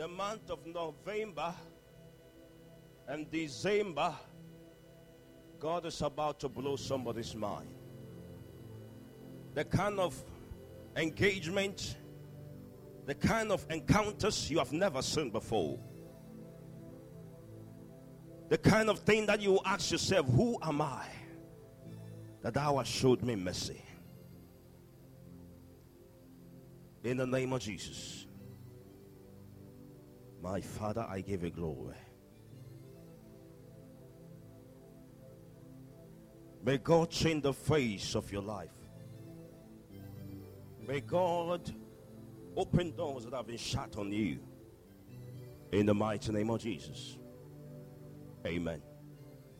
the 0.00 0.08
month 0.08 0.48
of 0.48 0.64
November 0.64 1.54
and 3.06 3.30
December, 3.30 4.14
God 5.58 5.84
is 5.84 6.00
about 6.00 6.40
to 6.40 6.48
blow 6.48 6.76
somebody's 6.76 7.34
mind. 7.34 7.68
The 9.52 9.62
kind 9.66 10.00
of 10.00 10.18
engagement, 10.96 11.98
the 13.04 13.14
kind 13.14 13.52
of 13.52 13.66
encounters 13.68 14.50
you 14.50 14.56
have 14.56 14.72
never 14.72 15.02
seen 15.02 15.28
before. 15.28 15.78
The 18.48 18.56
kind 18.56 18.88
of 18.88 19.00
thing 19.00 19.26
that 19.26 19.42
you 19.42 19.60
ask 19.66 19.92
yourself, 19.92 20.26
Who 20.30 20.56
am 20.62 20.80
I? 20.80 21.04
That 22.40 22.54
thou 22.54 22.78
hast 22.78 22.90
showed 22.90 23.22
me 23.22 23.36
mercy. 23.36 23.84
In 27.04 27.18
the 27.18 27.26
name 27.26 27.52
of 27.52 27.60
Jesus. 27.60 28.24
My 30.42 30.60
Father, 30.60 31.06
I 31.08 31.20
give 31.20 31.42
you 31.44 31.50
glory. 31.50 31.94
May 36.62 36.78
God 36.78 37.10
change 37.10 37.42
the 37.42 37.52
face 37.52 38.14
of 38.14 38.30
your 38.32 38.42
life. 38.42 38.70
May 40.86 41.00
God 41.00 41.72
open 42.56 42.94
doors 42.96 43.24
that 43.24 43.34
have 43.34 43.46
been 43.46 43.56
shut 43.56 43.96
on 43.96 44.12
you. 44.12 44.40
In 45.72 45.86
the 45.86 45.94
mighty 45.94 46.32
name 46.32 46.50
of 46.50 46.60
Jesus. 46.60 47.16
Amen. 48.46 48.82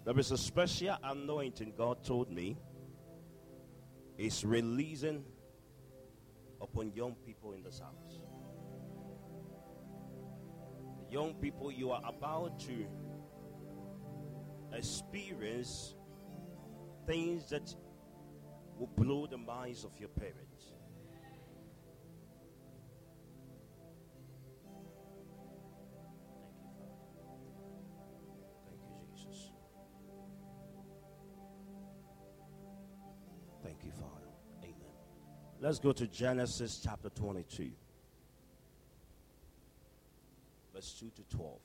There 0.04 0.18
is 0.18 0.32
a 0.32 0.38
special 0.38 0.96
anointing 1.02 1.74
God 1.76 2.02
told 2.02 2.32
me 2.32 2.56
is 4.18 4.44
releasing 4.44 5.24
upon 6.60 6.92
young 6.92 7.14
people 7.24 7.52
in 7.52 7.62
this 7.62 7.78
house. 7.78 8.18
Young 11.10 11.34
people, 11.34 11.72
you 11.72 11.90
are 11.90 12.02
about 12.06 12.60
to 12.60 12.86
experience 14.72 15.96
things 17.06 17.48
that 17.50 17.74
will 18.78 18.90
blow 18.96 19.26
the 19.26 19.36
minds 19.36 19.84
of 19.84 19.90
your 19.98 20.08
parents. 20.10 20.74
Thank 21.22 21.42
you, 23.04 23.12
Father. 27.84 28.60
Thank 28.68 28.80
you, 28.88 29.08
Jesus. 29.16 29.50
Thank 33.64 33.84
you, 33.84 33.90
Father. 33.90 34.30
Amen. 34.62 34.94
Let's 35.60 35.78
go 35.80 35.92
to 35.92 36.06
Genesis 36.06 36.80
chapter 36.82 37.10
22, 37.10 37.72
verse 40.80 40.94
2 40.98 41.10
to 41.14 41.36
12. 41.36 41.58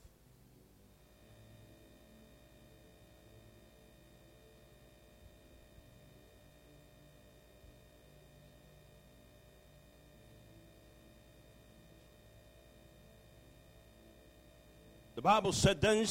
The 15.15 15.21
Bible 15.21 15.53
said, 15.53 15.79
Then 15.79 16.05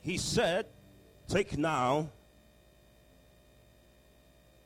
he 0.00 0.18
said, 0.18 0.66
Take 1.28 1.56
now 1.56 2.10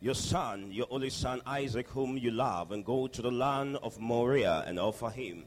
your 0.01 0.15
son, 0.15 0.73
your 0.73 0.87
only 0.89 1.11
son 1.11 1.43
Isaac, 1.45 1.89
whom 1.89 2.17
you 2.17 2.31
love, 2.31 2.73
and 2.73 2.83
go 2.83 3.07
to 3.07 3.21
the 3.21 3.31
land 3.31 3.77
of 3.83 4.01
Moriah 4.01 4.65
and 4.67 4.79
offer 4.79 5.11
him 5.11 5.45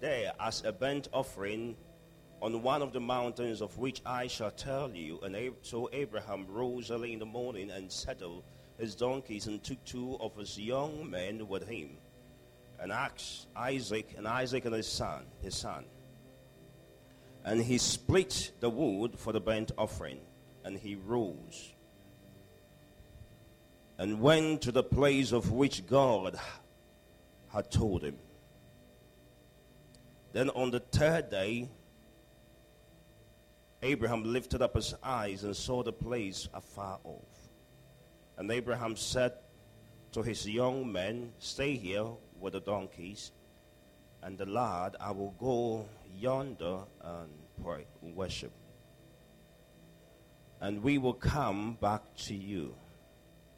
there 0.00 0.32
as 0.40 0.64
a 0.64 0.72
burnt 0.72 1.08
offering 1.12 1.76
on 2.42 2.62
one 2.62 2.82
of 2.82 2.92
the 2.92 3.00
mountains 3.00 3.60
of 3.60 3.76
which 3.78 4.00
I 4.04 4.26
shall 4.26 4.50
tell 4.50 4.90
you. 4.90 5.20
And 5.20 5.54
so 5.62 5.88
Abraham 5.92 6.46
rose 6.48 6.90
early 6.90 7.12
in 7.12 7.18
the 7.18 7.26
morning 7.26 7.70
and 7.70 7.92
saddled 7.92 8.44
his 8.78 8.94
donkeys 8.94 9.46
and 9.46 9.62
took 9.62 9.84
two 9.84 10.16
of 10.20 10.34
his 10.36 10.58
young 10.58 11.10
men 11.10 11.46
with 11.46 11.68
him, 11.68 11.98
and 12.80 12.90
asked 12.90 13.46
Isaac 13.54 14.14
and 14.16 14.26
Isaac 14.26 14.64
and 14.64 14.74
his 14.74 14.88
son, 14.88 15.24
his 15.42 15.54
son. 15.54 15.84
And 17.44 17.62
he 17.62 17.76
split 17.76 18.52
the 18.60 18.70
wood 18.70 19.18
for 19.18 19.32
the 19.32 19.40
burnt 19.40 19.72
offering, 19.76 20.20
and 20.64 20.78
he 20.78 20.94
rose 20.94 21.74
and 23.98 24.22
went 24.22 24.62
to 24.62 24.72
the 24.72 24.82
place 24.82 25.30
of 25.30 25.52
which 25.52 25.86
God 25.86 26.40
had 27.52 27.70
told 27.70 28.02
him. 28.02 28.16
Then 30.32 30.50
on 30.50 30.70
the 30.70 30.80
third 30.80 31.30
day, 31.30 31.68
Abraham 33.82 34.24
lifted 34.24 34.62
up 34.62 34.74
his 34.76 34.94
eyes 35.02 35.44
and 35.44 35.56
saw 35.56 35.82
the 35.82 35.92
place 35.92 36.48
afar 36.52 36.98
off. 37.02 37.48
And 38.36 38.50
Abraham 38.50 38.94
said 38.96 39.32
to 40.12 40.22
his 40.22 40.48
young 40.48 40.90
men, 40.90 41.32
Stay 41.38 41.76
here 41.76 42.06
with 42.38 42.52
the 42.52 42.60
donkeys, 42.60 43.32
and 44.22 44.38
the 44.38 44.46
lad, 44.46 44.96
I 45.00 45.10
will 45.10 45.34
go 45.38 45.86
yonder 46.16 46.80
and 47.00 47.30
pray, 47.62 47.86
worship. 48.02 48.52
And 50.60 50.82
we 50.82 50.98
will 50.98 51.14
come 51.14 51.78
back 51.80 52.02
to 52.26 52.34
you. 52.34 52.74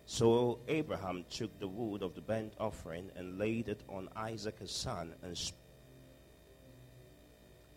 So 0.04 0.60
Abraham 0.68 1.24
took 1.30 1.58
the 1.58 1.68
wood 1.68 2.02
of 2.02 2.14
the 2.14 2.20
burnt 2.20 2.54
offering 2.58 3.10
and 3.16 3.38
laid 3.38 3.68
it 3.68 3.82
on 3.88 4.08
Isaac 4.14 4.58
his 4.60 4.70
son, 4.70 5.14
and, 5.22 5.36
sp- 5.38 5.61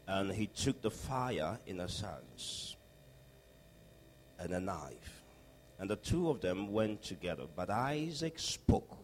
and 0.08 0.32
he 0.32 0.48
took 0.48 0.82
the 0.82 0.92
fire 0.92 1.60
in 1.66 1.80
his 1.80 2.02
hands 2.02 2.78
and 4.40 4.54
a 4.54 4.60
knife. 4.60 5.24
And 5.80 5.90
the 5.90 5.96
two 5.96 6.30
of 6.30 6.42
them 6.42 6.72
went 6.72 7.02
together. 7.04 7.44
But 7.54 7.70
Isaac 7.70 8.40
spoke. 8.40 8.98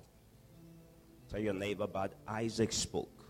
Tell 1.30 1.40
your 1.40 1.54
neighbor, 1.54 1.88
but 1.88 2.14
Isaac 2.28 2.72
spoke 2.72 3.26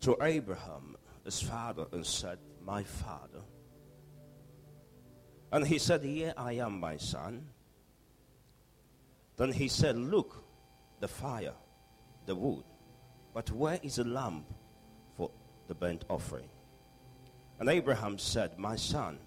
to 0.00 0.16
Abraham, 0.22 0.96
his 1.24 1.40
father, 1.40 1.86
and 1.92 2.06
said, 2.06 2.38
My 2.64 2.82
father. 2.84 3.42
And 5.50 5.66
he 5.66 5.78
said, 5.78 6.04
Here 6.04 6.34
I 6.36 6.52
am, 6.54 6.78
my 6.80 6.96
son. 6.96 7.46
Then 9.36 9.52
he 9.52 9.68
said, 9.68 9.96
Look, 9.96 10.44
the 11.00 11.08
fire, 11.08 11.54
the 12.26 12.34
wood, 12.34 12.64
but 13.34 13.50
where 13.50 13.80
is 13.82 13.96
the 13.96 14.04
lamp 14.04 14.46
the 15.68 15.74
burnt 15.74 16.04
offering? 16.10 16.48
And 17.60 17.68
Abraham 17.68 18.18
said, 18.18 18.58
My 18.58 18.76
son, 18.76 19.18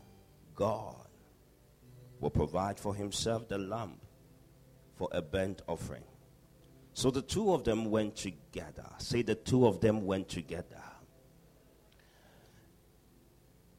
God 0.56 0.96
will 2.20 2.30
provide 2.30 2.80
for 2.80 2.94
himself 2.94 3.48
the 3.48 3.58
lamb 3.58 3.96
for 4.96 5.10
a 5.12 5.22
burnt 5.22 5.62
offering. 5.68 6.04
So 6.94 7.10
the 7.10 7.22
two 7.22 7.54
of 7.54 7.64
them 7.64 7.86
went 7.86 8.16
together. 8.16 8.86
Say 8.98 9.22
the 9.22 9.36
two 9.36 9.66
of 9.66 9.80
them 9.80 10.06
went 10.06 10.30
together. 10.30 10.82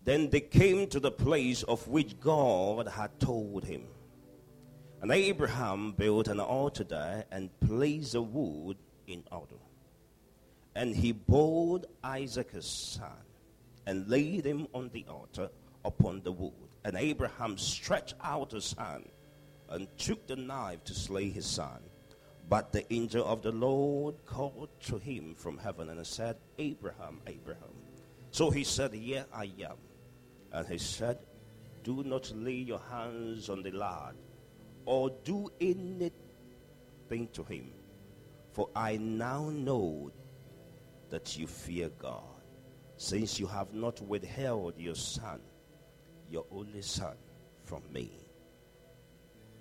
Then 0.04 0.30
they 0.30 0.40
came 0.40 0.88
to 0.88 0.98
the 0.98 1.12
place 1.12 1.62
of 1.62 1.86
which 1.86 2.18
God 2.18 2.88
had 2.88 3.20
told 3.20 3.64
him. 3.64 3.82
And 5.00 5.12
Abraham 5.12 5.92
built 5.92 6.28
an 6.28 6.40
altar 6.40 6.84
there 6.84 7.24
and 7.30 7.50
placed 7.60 8.12
the 8.12 8.22
wood 8.22 8.76
in 9.06 9.22
order. 9.30 9.56
And 10.74 10.94
he 10.94 11.12
bowed 11.12 11.86
Isaac 12.02 12.52
his 12.52 12.66
son 12.66 13.24
and 13.86 14.08
laid 14.08 14.44
him 14.44 14.66
on 14.72 14.90
the 14.92 15.04
altar 15.08 15.50
upon 15.84 16.22
the 16.22 16.32
wood. 16.32 16.52
And 16.84 16.96
Abraham 16.96 17.58
stretched 17.58 18.14
out 18.22 18.52
his 18.52 18.72
hand 18.72 19.08
and 19.68 19.88
took 19.98 20.26
the 20.26 20.36
knife 20.36 20.84
to 20.84 20.94
slay 20.94 21.28
his 21.28 21.46
son. 21.46 21.80
But 22.48 22.72
the 22.72 22.90
angel 22.92 23.24
of 23.24 23.42
the 23.42 23.52
Lord 23.52 24.14
called 24.26 24.68
to 24.86 24.98
him 24.98 25.34
from 25.34 25.58
heaven 25.58 25.88
and 25.88 26.06
said, 26.06 26.36
Abraham, 26.58 27.20
Abraham. 27.26 27.74
So 28.30 28.50
he 28.50 28.64
said, 28.64 28.92
Here 28.92 29.26
I 29.32 29.50
am. 29.62 29.76
And 30.52 30.66
he 30.66 30.78
said, 30.78 31.18
Do 31.82 32.02
not 32.02 32.32
lay 32.34 32.52
your 32.52 32.80
hands 32.90 33.48
on 33.48 33.62
the 33.62 33.70
lad 33.70 34.14
or 34.84 35.10
do 35.24 35.50
anything 35.60 37.28
to 37.32 37.44
him, 37.44 37.70
for 38.52 38.68
I 38.74 38.96
now 38.96 39.48
know 39.50 40.10
that 41.12 41.36
you 41.36 41.46
fear 41.46 41.90
God, 41.98 42.22
since 42.96 43.38
you 43.38 43.46
have 43.46 43.74
not 43.74 44.00
withheld 44.00 44.78
your 44.78 44.94
son, 44.94 45.40
your 46.30 46.46
only 46.50 46.80
son, 46.80 47.14
from 47.64 47.82
me. 47.92 48.10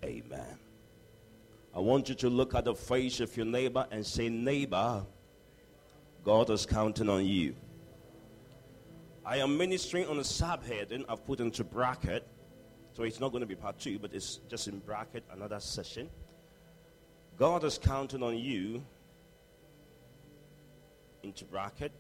Amen. 0.02 0.58
I 1.76 1.80
want 1.80 2.08
you 2.08 2.16
to 2.16 2.30
look 2.30 2.56
at 2.56 2.64
the 2.64 2.74
face 2.74 3.20
of 3.20 3.36
your 3.36 3.46
neighbor 3.46 3.86
and 3.92 4.06
say, 4.06 4.30
Neighbor, 4.30 5.06
God 6.24 6.50
is 6.50 6.66
counting 6.66 7.10
on 7.10 7.26
you. 7.26 7.54
I 9.26 9.38
am 9.38 9.58
ministering 9.58 10.08
on 10.08 10.20
a 10.20 10.22
subheading 10.22 11.04
I've 11.10 11.26
put 11.26 11.42
into 11.42 11.66
bracket. 11.66 12.26
So 12.94 13.04
it's 13.04 13.20
not 13.20 13.34
going 13.34 13.42
to 13.42 13.48
be 13.48 13.56
part 13.56 13.78
two, 13.78 14.00
but 14.00 14.14
it's 14.14 14.40
just 14.50 14.70
in 14.70 14.80
bracket, 14.80 15.26
another 15.34 15.60
session. 15.60 16.10
God 17.38 17.66
is 17.66 17.78
counting 17.78 18.24
on 18.24 18.38
you 18.38 18.84
into 21.24 21.46
bracket. 21.46 21.92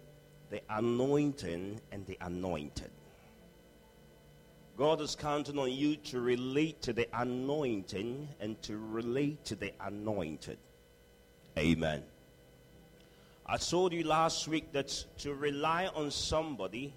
the 0.52 0.62
anointing 0.70 1.80
and 1.94 2.06
the 2.06 2.18
anointed. 2.22 2.92
God 4.78 5.00
is 5.02 5.16
counting 5.16 5.58
on 5.58 5.72
you 5.72 5.96
to 5.96 6.20
relate 6.20 6.82
to 6.84 6.94
the 6.94 7.08
anointing 7.14 8.28
and 8.40 8.62
to 8.64 8.78
relate 8.78 9.44
to 9.46 9.56
the 9.56 9.72
anointed. 9.80 10.58
Amen. 11.58 12.04
I 13.46 13.58
told 13.58 13.94
you 13.94 14.04
last 14.06 14.48
week 14.48 14.72
that 14.72 14.90
to 15.20 15.34
rely 15.34 15.88
on 15.88 16.12
somebody, 16.12 16.94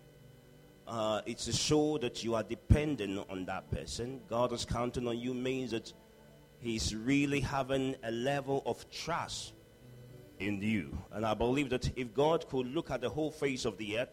uh, 0.86 1.22
it's 1.26 1.46
to 1.46 1.52
show 1.52 1.98
that 1.98 2.22
you 2.22 2.34
are 2.34 2.42
dependent 2.42 3.24
on 3.30 3.44
that 3.46 3.70
person. 3.70 4.20
God 4.28 4.52
is 4.52 4.64
counting 4.64 5.08
on 5.08 5.18
you 5.18 5.34
means 5.34 5.70
that 5.70 5.92
He's 6.60 6.94
really 6.94 7.40
having 7.40 7.96
a 8.04 8.10
level 8.10 8.62
of 8.66 8.88
trust 8.90 9.53
in 10.38 10.60
you. 10.62 10.96
And 11.12 11.24
I 11.24 11.34
believe 11.34 11.70
that 11.70 11.90
if 11.96 12.14
God 12.14 12.48
could 12.48 12.66
look 12.66 12.90
at 12.90 13.00
the 13.00 13.08
whole 13.08 13.30
face 13.30 13.64
of 13.64 13.78
the 13.78 14.00
earth 14.00 14.10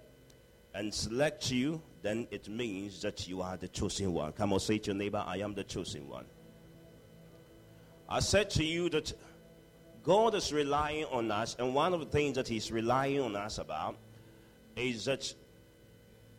and 0.73 0.93
select 0.93 1.51
you, 1.51 1.81
then 2.01 2.27
it 2.31 2.47
means 2.47 3.01
that 3.01 3.27
you 3.27 3.41
are 3.41 3.57
the 3.57 3.67
chosen 3.67 4.13
one. 4.13 4.31
Come 4.33 4.53
on, 4.53 4.59
say 4.59 4.77
to 4.79 4.87
your 4.87 4.95
neighbor, 4.95 5.23
I 5.25 5.37
am 5.37 5.53
the 5.53 5.63
chosen 5.63 6.07
one. 6.07 6.25
I 8.09 8.19
said 8.19 8.49
to 8.51 8.63
you 8.63 8.89
that 8.89 9.13
God 10.03 10.33
is 10.35 10.51
relying 10.51 11.05
on 11.05 11.31
us, 11.31 11.55
and 11.59 11.75
one 11.75 11.93
of 11.93 11.99
the 11.99 12.07
things 12.07 12.35
that 12.35 12.47
He's 12.47 12.71
relying 12.71 13.19
on 13.19 13.35
us 13.35 13.57
about 13.57 13.97
is 14.75 15.05
that 15.05 15.33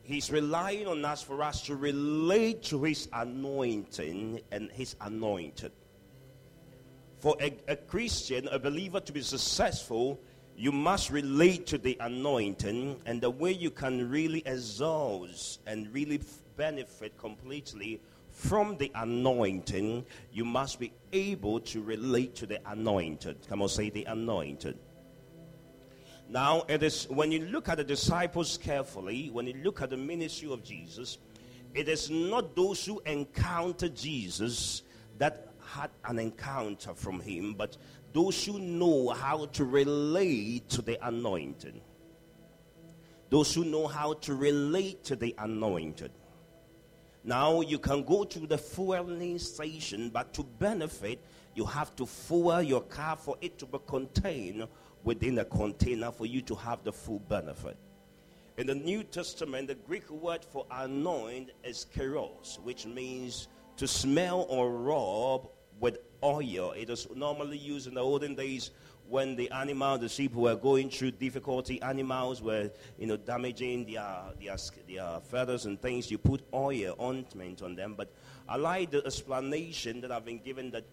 He's 0.03 0.31
relying 0.33 0.87
on 0.87 1.05
us 1.05 1.23
for 1.23 1.43
us 1.43 1.63
to 1.67 1.77
relate 1.77 2.65
to 2.65 2.83
His 2.83 3.09
anointing 3.13 4.41
and 4.51 4.71
His 4.73 4.97
anointed. 5.01 5.73
For 7.23 7.37
a, 7.41 7.57
a 7.69 7.77
Christian, 7.77 8.49
a 8.49 8.59
believer 8.59 8.99
to 8.99 9.13
be 9.13 9.21
successful, 9.23 10.19
you 10.57 10.73
must 10.73 11.09
relate 11.09 11.69
to 11.69 11.79
the 11.79 11.97
anointing, 12.01 13.01
and 13.07 13.21
the 13.21 13.31
way 13.31 13.53
you 13.53 13.71
can 13.71 14.11
really 14.11 14.43
exhaust 14.45 15.61
and 15.69 15.87
really 15.95 16.21
benefit 16.57 17.17
completely 17.17 18.01
from 18.29 18.77
the 18.77 18.91
anointing, 18.97 20.05
you 20.33 20.45
must 20.45 20.81
be 20.81 20.93
able 21.13 21.61
to 21.61 21.81
relate 21.81 22.35
to 22.35 22.47
the 22.47 22.59
anointed. 22.69 23.37
Come 23.49 23.63
on, 23.63 23.69
say 23.69 23.89
the 23.89 24.03
anointed. 24.07 24.77
Now, 26.29 26.65
it 26.69 26.83
is 26.83 27.09
when 27.09 27.31
you 27.31 27.47
look 27.47 27.69
at 27.69 27.77
the 27.77 27.85
disciples 27.85 28.59
carefully, 28.59 29.31
when 29.31 29.47
you 29.47 29.55
look 29.63 29.81
at 29.81 29.91
the 29.91 29.97
ministry 29.97 30.51
of 30.51 30.65
Jesus, 30.65 31.19
it 31.73 31.89
is 31.89 32.11
not 32.11 32.57
those 32.57 32.85
who 32.85 33.01
encounter 33.07 33.89
Jesus 33.89 34.83
that 35.19 35.52
had 35.73 35.91
an 36.05 36.19
encounter 36.19 36.95
from 36.95 37.21
him, 37.21 37.55
but 37.55 37.77
those 38.13 38.45
who 38.45 38.59
know 38.59 39.09
how 39.09 39.47
to 39.47 39.65
relate 39.65 40.69
to 40.69 40.83
the 40.83 41.05
anointed. 41.07 41.81
Those 43.31 43.55
who 43.55 43.65
know 43.65 43.87
how 43.87 44.13
to 44.15 44.35
relate 44.35 45.03
to 45.05 45.17
the 45.17 45.35
anointed. 45.39 46.11
Now 47.25 47.63
you 47.63 47.79
can 47.79 48.05
go 48.05 48.25
to 48.25 48.41
the 48.41 48.59
fueling 48.59 49.39
station, 49.39 50.11
but 50.11 50.35
to 50.35 50.43
benefit, 50.43 51.25
you 51.55 51.65
have 51.65 51.95
to 51.97 52.05
fuel 52.05 52.61
your 52.61 52.83
car 52.83 53.17
for 53.17 53.37
it 53.41 53.59
to 53.59 53.67
be 53.67 53.79
contained 53.87 54.67
within 55.05 55.39
a 55.39 55.45
container 55.45 56.13
for 56.13 56.27
you 56.27 56.43
to 56.43 56.55
have 56.55 56.85
the 56.85 56.93
full 56.93 57.21
benefit. 57.21 57.77
In 58.59 58.67
the 58.67 58.75
New 58.75 59.03
Testament, 59.05 59.69
the 59.69 59.75
Greek 59.75 60.11
word 60.11 60.45
for 60.45 60.67
anoint 60.71 61.53
is 61.65 61.87
keros, 61.97 62.61
which 62.61 62.85
means 62.85 63.49
to 63.77 63.87
smell 63.89 64.47
or 64.49 64.71
rub 64.71 65.49
oil. 66.23 66.73
It 66.73 66.91
is 66.91 67.09
normally 67.15 67.59
used 67.59 67.87
in 67.87 67.95
the 67.95 68.01
olden 68.01 68.35
days 68.35 68.71
when 69.09 69.37
the 69.37 69.51
animal, 69.51 69.99
the 69.99 70.09
sheep 70.09 70.35
were 70.35 70.57
going 70.57 70.89
through 70.89 71.11
difficulty, 71.13 71.83
animals 71.83 72.41
were, 72.41 72.71
you 72.99 73.07
know, 73.07 73.17
damaging 73.17 73.85
their, 73.85 74.09
their, 74.41 74.57
their 74.89 75.21
feathers 75.21 75.67
and 75.67 75.81
things. 75.81 76.11
You 76.11 76.19
put 76.19 76.43
oil, 76.55 76.95
ointment 77.01 77.63
on 77.63 77.75
them. 77.75 77.95
But 77.95 78.09
I 78.49 78.57
like 78.57 78.91
the 78.91 79.05
explanation 79.05 80.01
that 80.01 80.13
I've 80.13 80.25
been 80.25 80.39
given 80.39 80.71
that 80.71 80.85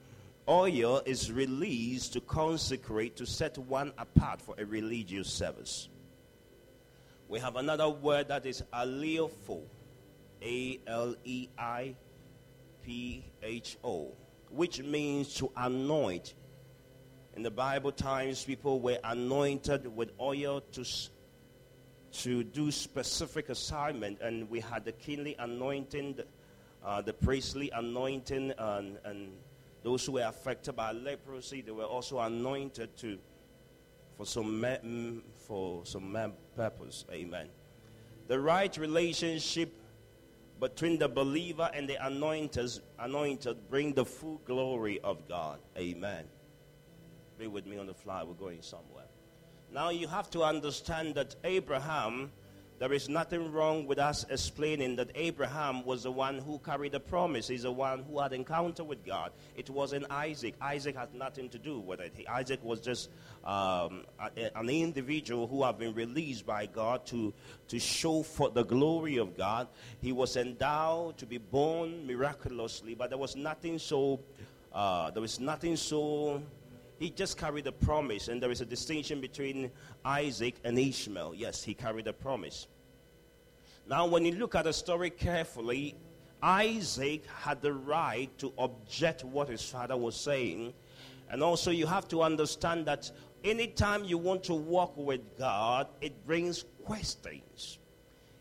oil 0.48 1.02
is 1.06 1.32
released 1.32 2.14
to 2.14 2.22
consecrate, 2.22 3.16
to 3.18 3.26
set 3.26 3.58
one 3.58 3.94
apart 3.98 4.42
for 4.42 4.56
a 4.58 4.66
religious 4.66 5.30
service. 5.30 5.88
We 7.30 7.40
have 7.40 7.56
another 7.56 7.88
word 7.88 8.30
that 8.30 8.46
is 8.46 8.64
aleipho, 8.74 9.62
A 10.42 10.80
L 10.88 11.16
E 11.24 11.48
I 11.58 11.96
P 12.84 13.24
H 13.44 13.78
O 13.84 14.12
which 14.52 14.82
means 14.82 15.34
to 15.36 15.52
anoint. 15.56 16.34
In 17.36 17.44
the 17.44 17.52
Bible 17.52 17.92
times, 17.92 18.44
people 18.44 18.80
were 18.80 19.00
anointed 19.04 19.96
with 19.96 20.12
oil 20.20 20.62
to, 20.72 20.86
to 22.12 22.44
do 22.44 22.72
specific 22.72 23.50
assignment, 23.50 24.20
and 24.22 24.50
we 24.50 24.60
had 24.60 24.86
the 24.86 24.92
kingly 24.92 25.36
anointing, 25.40 26.16
the, 26.16 26.26
uh, 26.84 27.02
the 27.02 27.14
priestly 27.14 27.70
anointing, 27.74 28.54
and, 28.58 28.98
and 29.06 29.32
those 29.84 30.06
who 30.06 30.14
were 30.14 30.26
affected 30.26 30.76
by 30.76 30.92
leprosy, 30.92 31.62
they 31.62 31.72
were 31.72 31.84
also 31.84 32.20
anointed 32.20 32.98
to 32.98 33.18
for 34.18 34.26
some 34.26 35.24
for 35.48 35.86
some 35.86 36.34
purpose. 36.58 37.06
Amen. 37.10 37.48
The 38.28 38.38
right 38.38 38.76
relationship 38.78 39.74
between 40.60 40.98
the 40.98 41.08
believer 41.08 41.70
and 41.74 41.88
the 41.88 42.06
anointed, 42.06 42.70
anointed 43.00 43.70
bring 43.70 43.94
the 43.94 44.06
full 44.06 44.42
glory 44.46 45.00
of 45.02 45.28
God. 45.28 45.60
Amen. 45.78 46.26
Be 47.38 47.48
with 47.48 47.66
me 47.66 47.78
on 47.78 47.88
the 47.88 47.94
fly. 47.94 48.24
We're 48.24 48.34
going 48.34 48.62
somewhere. 48.62 49.06
Now 49.72 49.90
you 49.90 50.08
have 50.08 50.30
to 50.32 50.44
understand 50.44 51.16
that 51.16 51.36
Abraham 51.44 52.32
there 52.80 52.94
is 52.94 53.10
nothing 53.10 53.52
wrong 53.52 53.86
with 53.86 54.00
us 54.00 54.26
explaining 54.30 54.96
that 54.96 55.10
Abraham 55.14 55.84
was 55.86 56.04
the 56.04 56.12
one 56.12 56.38
who 56.40 56.60
carried 56.60 56.94
the 56.94 57.00
promise. 57.00 57.50
He's 57.50 57.64
the 57.64 57.72
one 57.72 58.04
who 58.04 58.20
had 58.20 58.32
encounter 58.32 58.86
with 58.86 59.06
God. 59.06 59.32
It 59.58 59.70
wasn't 59.70 60.10
Isaac. 60.10 60.56
Isaac 60.62 60.96
had 60.96 61.14
nothing 61.14 61.50
to 61.50 61.60
do 61.60 61.80
with 61.80 62.00
it. 62.00 62.14
Isaac 62.30 62.64
was 62.64 62.80
just 62.80 63.10
um, 63.44 64.06
an 64.56 64.70
individual 64.70 65.46
who 65.46 65.64
had 65.64 65.78
been 65.78 65.94
released 65.94 66.46
by 66.46 66.68
God 66.68 67.06
to, 67.08 67.34
to 67.68 67.80
show 67.80 68.24
for 68.24 68.50
the 68.50 68.64
glory 68.64 69.18
of 69.18 69.36
God. 69.36 69.68
He 70.02 70.14
was 70.14 70.38
endowed 70.38 71.18
to 71.18 71.26
be 71.26 71.38
born 71.38 72.08
miraculously, 72.08 72.96
but 72.96 73.10
there 73.10 73.20
was 73.20 73.36
nothing 73.36 73.78
so. 73.78 74.22
Uh, 74.72 75.10
there 75.10 75.22
was 75.22 75.40
nothing 75.40 75.76
so 75.76 76.44
he 77.00 77.10
just 77.10 77.38
carried 77.38 77.66
a 77.66 77.72
promise, 77.72 78.28
and 78.28 78.44
there 78.44 78.52
is 78.52 78.60
a 78.60 78.66
distinction 78.66 79.22
between 79.22 79.72
Isaac 80.04 80.56
and 80.66 80.78
Ishmael. 80.78 81.34
Yes, 81.34 81.64
he 81.64 81.74
carried 81.74 82.08
a 82.08 82.14
promise. 82.14 82.68
Now, 83.88 84.06
when 84.06 84.26
you 84.26 84.34
look 84.34 84.54
at 84.54 84.66
the 84.66 84.74
story 84.74 85.10
carefully, 85.10 85.96
Isaac 86.44 87.26
had 87.28 87.62
the 87.62 87.74
right 87.74 88.30
to 88.38 88.54
object 88.58 89.24
what 89.24 89.48
his 89.48 89.64
father 89.64 89.96
was 89.96 90.16
saying. 90.16 90.74
And 91.30 91.42
also, 91.42 91.72
you 91.72 91.88
have 91.88 92.08
to 92.10 92.22
understand 92.22 92.86
that 92.88 93.10
anytime 93.44 94.04
you 94.04 94.18
want 94.18 94.44
to 94.46 94.54
walk 94.54 94.98
with 94.98 95.22
God, 95.38 95.88
it 96.02 96.26
brings 96.26 96.66
questions. 96.86 97.80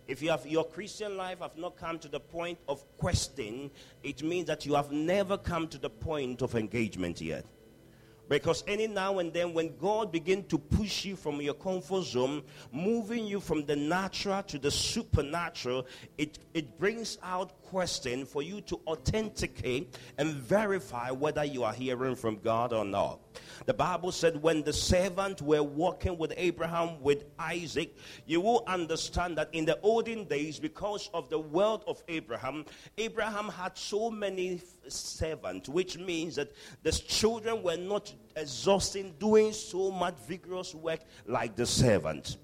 If 0.09 0.21
you 0.23 0.31
have 0.31 0.47
your 0.47 0.65
Christian 0.65 1.17
life 1.17 1.41
have 1.41 1.57
not 1.57 1.77
come 1.77 1.99
to 2.01 2.09
the 2.09 2.21
point 2.21 2.59
of 2.67 2.83
questioning, 2.99 3.71
it 4.03 4.23
means 4.23 4.47
that 4.47 4.67
you 4.67 4.75
have 4.75 4.91
never 4.91 5.37
come 5.37 5.69
to 5.69 5.79
the 5.79 5.91
point 5.91 6.43
of 6.43 6.55
engagement 6.55 7.21
yet. 7.21 7.45
Because 8.29 8.63
any 8.67 8.87
now 8.87 9.19
and 9.19 9.33
then, 9.33 9.55
when 9.55 9.77
God 9.79 10.13
begins 10.13 10.49
to 10.49 10.59
push 10.59 11.05
you 11.05 11.17
from 11.17 11.41
your 11.41 11.55
comfort 11.55 12.05
zone, 12.05 12.43
moving 12.73 13.27
you 13.27 13.41
from 13.41 13.65
the 13.65 13.77
natural 13.77 14.43
to 14.45 14.59
the 14.59 14.71
supernatural, 14.71 15.87
it, 16.19 16.39
it 16.53 16.79
brings 16.79 17.19
out 17.23 17.63
question 17.69 18.25
for 18.25 18.43
you 18.43 18.63
to 18.63 18.81
authenticate 18.87 19.99
and 20.17 20.33
verify 20.33 21.11
whether 21.11 21.45
you 21.45 21.65
are 21.65 21.73
hearing 21.73 22.17
from 22.17 22.37
God 22.39 22.73
or 22.73 22.85
not. 22.85 23.21
The 23.67 23.75
Bible 23.75 24.11
said 24.11 24.43
when 24.43 24.63
the 24.63 24.73
servants 24.73 25.43
were 25.43 25.63
walking 25.63 26.17
with 26.17 26.33
Abraham, 26.37 27.01
with 27.03 27.25
Isaac, 27.39 27.95
you 28.25 28.41
will 28.41 28.65
understand 28.67 29.37
that 29.37 29.51
in 29.53 29.67
the 29.67 29.79
olden 29.83 30.25
days, 30.25 30.59
because 30.59 31.11
of 31.13 31.29
the 31.29 31.39
wealth 31.39 31.85
of 31.87 32.03
Abraham, 32.09 32.65
Abraham 32.97 33.49
had 33.51 33.77
so 33.77 34.11
many 34.11 34.63
servants, 34.89 35.69
which 35.69 35.99
means 35.99 36.37
that 36.37 36.53
the 36.83 36.93
children 36.93 37.63
were 37.63 37.77
not 37.77 38.13
exhausting, 38.35 39.15
doing 39.19 39.53
so 39.53 39.91
much 39.91 40.17
vigorous 40.27 40.75
work 40.75 41.01
like 41.27 41.55
the 41.55 41.67
servants. 41.67 42.39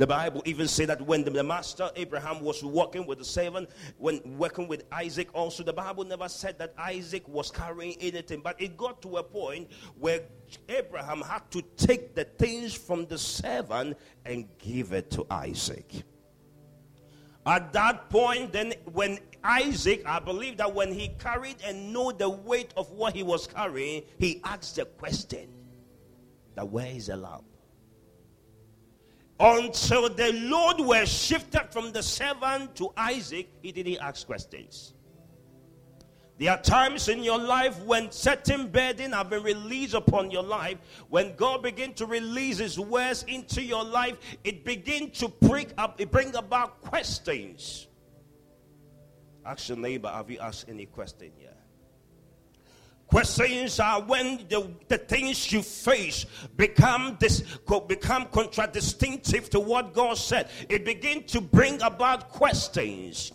The 0.00 0.06
Bible 0.06 0.40
even 0.46 0.66
said 0.66 0.88
that 0.88 1.02
when 1.02 1.24
the, 1.24 1.44
master 1.44 1.90
Abraham 1.94 2.40
was 2.40 2.64
working 2.64 3.04
with 3.04 3.18
the 3.18 3.24
servant, 3.26 3.68
when 3.98 4.38
working 4.38 4.66
with 4.66 4.84
Isaac, 4.90 5.28
also 5.34 5.62
the 5.62 5.74
Bible 5.74 6.04
never 6.04 6.26
said 6.26 6.58
that 6.58 6.72
Isaac 6.78 7.28
was 7.28 7.50
carrying 7.50 7.98
anything, 8.00 8.40
but 8.40 8.58
it 8.58 8.78
got 8.78 9.02
to 9.02 9.18
a 9.18 9.22
point 9.22 9.70
where 9.98 10.22
Abraham 10.70 11.20
had 11.20 11.50
to 11.50 11.60
take 11.76 12.14
the 12.14 12.24
things 12.24 12.72
from 12.72 13.04
the 13.08 13.18
servant 13.18 13.98
and 14.24 14.48
give 14.56 14.94
it 14.94 15.10
to 15.10 15.26
Isaac. 15.30 15.92
At 17.44 17.70
that 17.74 18.08
point, 18.08 18.54
then 18.54 18.72
when 18.92 19.18
Isaac, 19.44 20.02
I 20.06 20.18
believe 20.18 20.56
that 20.56 20.74
when 20.74 20.94
he 20.94 21.08
carried 21.18 21.56
and 21.62 21.92
know 21.92 22.10
the 22.10 22.30
weight 22.30 22.72
of 22.74 22.90
what 22.92 23.14
he 23.14 23.22
was 23.22 23.46
carrying, 23.46 24.04
he 24.18 24.40
asked 24.44 24.76
the 24.76 24.86
question 24.86 25.50
that 26.54 26.66
where 26.66 26.86
is 26.86 27.08
the 27.08 27.18
lamb? 27.18 27.44
Until 29.40 30.10
the 30.10 30.32
load 30.34 30.86
were 30.86 31.06
shifted 31.06 31.68
from 31.70 31.92
the 31.92 32.02
servant 32.02 32.76
to 32.76 32.92
Isaac, 32.94 33.48
he 33.62 33.72
didn't 33.72 33.96
ask 33.96 34.26
questions. 34.26 34.92
There 36.40 36.50
are 36.50 36.60
times 36.60 37.08
in 37.08 37.22
your 37.22 37.38
life 37.38 37.78
when 37.84 38.10
certain 38.10 38.68
burden 38.68 39.12
have 39.12 39.28
been 39.28 39.42
released 39.42 39.92
upon 39.92 40.30
your 40.30 40.42
life. 40.42 40.78
When 41.10 41.36
God 41.36 41.62
begin 41.62 41.92
to 41.94 42.06
release 42.06 42.56
His 42.56 42.78
words 42.78 43.24
into 43.28 43.62
your 43.62 43.84
life, 43.84 44.16
it 44.42 44.64
begin 44.64 45.10
to 45.12 45.28
bring 45.28 45.70
up, 45.76 46.00
it 46.00 46.10
bring 46.10 46.34
about 46.34 46.80
questions. 46.80 47.88
Ask 49.44 49.68
your 49.68 49.76
neighbor, 49.76 50.08
have 50.08 50.30
you 50.30 50.38
asked 50.38 50.66
any 50.68 50.86
question 50.86 51.30
yet? 51.38 51.59
Questions 53.10 53.80
are 53.80 54.00
when 54.02 54.46
the, 54.48 54.70
the 54.86 54.96
things 54.96 55.50
you 55.50 55.62
face 55.62 56.26
become 56.56 57.16
this 57.18 57.42
become 57.88 58.26
contradistinct 58.26 59.50
to 59.50 59.58
what 59.58 59.92
God 59.92 60.16
said. 60.16 60.48
It 60.68 60.84
begin 60.84 61.24
to 61.24 61.40
bring 61.40 61.82
about 61.82 62.28
questions. 62.28 63.32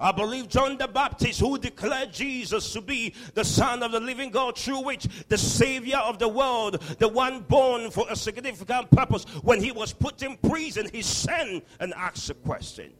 I 0.00 0.12
believe 0.12 0.48
John 0.48 0.78
the 0.78 0.88
Baptist, 0.88 1.40
who 1.40 1.58
declared 1.58 2.10
Jesus 2.10 2.72
to 2.72 2.80
be 2.80 3.14
the 3.34 3.44
Son 3.44 3.82
of 3.82 3.92
the 3.92 4.00
living 4.00 4.30
God, 4.30 4.56
through 4.56 4.80
which 4.80 5.06
the 5.28 5.38
Savior 5.38 5.98
of 5.98 6.18
the 6.18 6.28
world, 6.28 6.80
the 6.98 7.06
one 7.06 7.40
born 7.40 7.90
for 7.90 8.06
a 8.10 8.16
significant 8.16 8.90
purpose, 8.90 9.24
when 9.42 9.62
he 9.62 9.72
was 9.72 9.92
put 9.92 10.22
in 10.22 10.38
prison, 10.38 10.88
he 10.90 11.02
sent 11.02 11.64
and 11.80 11.92
asked 11.94 12.30
a 12.30 12.34
question. 12.34 12.92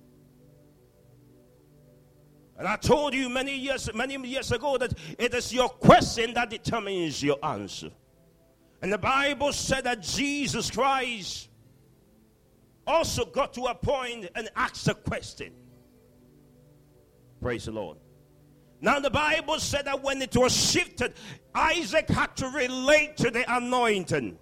And 2.62 2.68
I 2.68 2.76
told 2.76 3.12
you 3.12 3.28
many 3.28 3.56
years, 3.56 3.92
many 3.92 4.16
years 4.24 4.52
ago 4.52 4.78
that 4.78 4.94
it 5.18 5.34
is 5.34 5.52
your 5.52 5.68
question 5.68 6.32
that 6.34 6.48
determines 6.48 7.20
your 7.20 7.36
answer. 7.44 7.90
And 8.80 8.92
the 8.92 8.98
Bible 8.98 9.52
said 9.52 9.82
that 9.82 10.00
Jesus 10.00 10.70
Christ 10.70 11.48
also 12.86 13.24
got 13.24 13.52
to 13.54 13.62
a 13.62 13.74
point 13.74 14.30
and 14.36 14.48
asked 14.54 14.86
a 14.86 14.94
question. 14.94 15.52
Praise 17.40 17.64
the 17.64 17.72
Lord. 17.72 17.98
Now, 18.80 19.00
the 19.00 19.10
Bible 19.10 19.58
said 19.58 19.86
that 19.86 20.00
when 20.00 20.22
it 20.22 20.36
was 20.36 20.56
shifted, 20.56 21.14
Isaac 21.52 22.08
had 22.10 22.36
to 22.36 22.46
relate 22.46 23.16
to 23.16 23.32
the 23.32 23.44
anointing. 23.56 24.38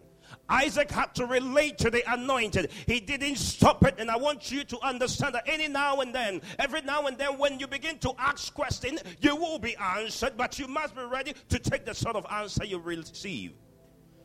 Isaac 0.51 0.91
had 0.91 1.15
to 1.15 1.27
relate 1.27 1.79
to 1.79 1.91
the 1.91 2.03
anointed. 2.13 2.71
He 2.87 3.01
didn't 3.01 3.37
stop 3.37 3.85
it. 3.87 3.95
And 3.99 4.11
I 4.11 4.17
want 4.17 4.51
you 4.51 4.65
to 4.65 4.79
understand 4.81 5.35
that 5.35 5.45
any 5.47 5.69
now 5.69 6.01
and 6.01 6.15
then, 6.15 6.43
every 6.59 6.83
now 6.83 7.07
and 7.07 7.17
then, 7.17 7.39
when 7.39 7.59
you 7.59 7.67
begin 7.67 7.99
to 7.99 8.13
ask 8.19 8.53
questions, 8.53 9.03
you 9.21 9.37
will 9.37 9.59
be 9.59 9.77
answered, 9.77 10.37
but 10.37 10.59
you 10.59 10.67
must 10.67 10.95
be 10.95 11.03
ready 11.03 11.35
to 11.49 11.59
take 11.59 11.87
the 11.87 11.95
sort 11.95 12.17
of 12.17 12.27
answer 12.31 12.65
you 12.65 12.79
receive. 12.79 13.53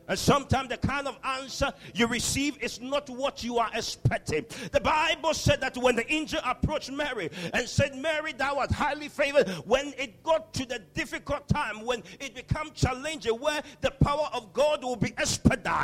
And 0.08 0.18
sometimes 0.18 0.68
the 0.68 0.76
kind 0.76 1.08
of 1.08 1.18
answer 1.24 1.72
you 1.94 2.06
receive 2.06 2.62
is 2.62 2.80
not 2.80 3.10
what 3.10 3.42
you 3.42 3.58
are 3.58 3.70
expecting. 3.74 4.46
The 4.72 4.80
Bible 4.80 5.34
said 5.34 5.60
that 5.60 5.76
when 5.76 5.96
the 5.96 6.10
angel 6.12 6.40
approached 6.44 6.90
Mary 6.92 7.30
and 7.52 7.68
said, 7.68 7.96
Mary, 7.96 8.32
thou 8.32 8.58
art 8.58 8.70
highly 8.70 9.08
favored, 9.08 9.48
when 9.66 9.92
it 9.98 10.22
got 10.22 10.54
to 10.54 10.66
the 10.66 10.80
difficult 10.94 11.48
time, 11.48 11.84
when 11.84 12.02
it 12.20 12.34
became 12.34 12.70
challenging, 12.74 13.32
where 13.32 13.62
the 13.80 13.90
power 13.90 14.28
of 14.32 14.52
God 14.52 14.84
will 14.84 14.96
be 14.96 15.12
expedited, 15.18 15.76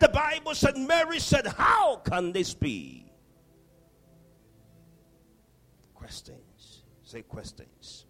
the 0.00 0.10
Bible 0.12 0.54
said, 0.54 0.76
Mary 0.76 1.18
said, 1.18 1.46
How 1.46 1.96
can 1.96 2.32
this 2.32 2.54
be? 2.54 3.12
Questions. 5.94 6.82
Say 7.02 7.22
questions. 7.22 8.03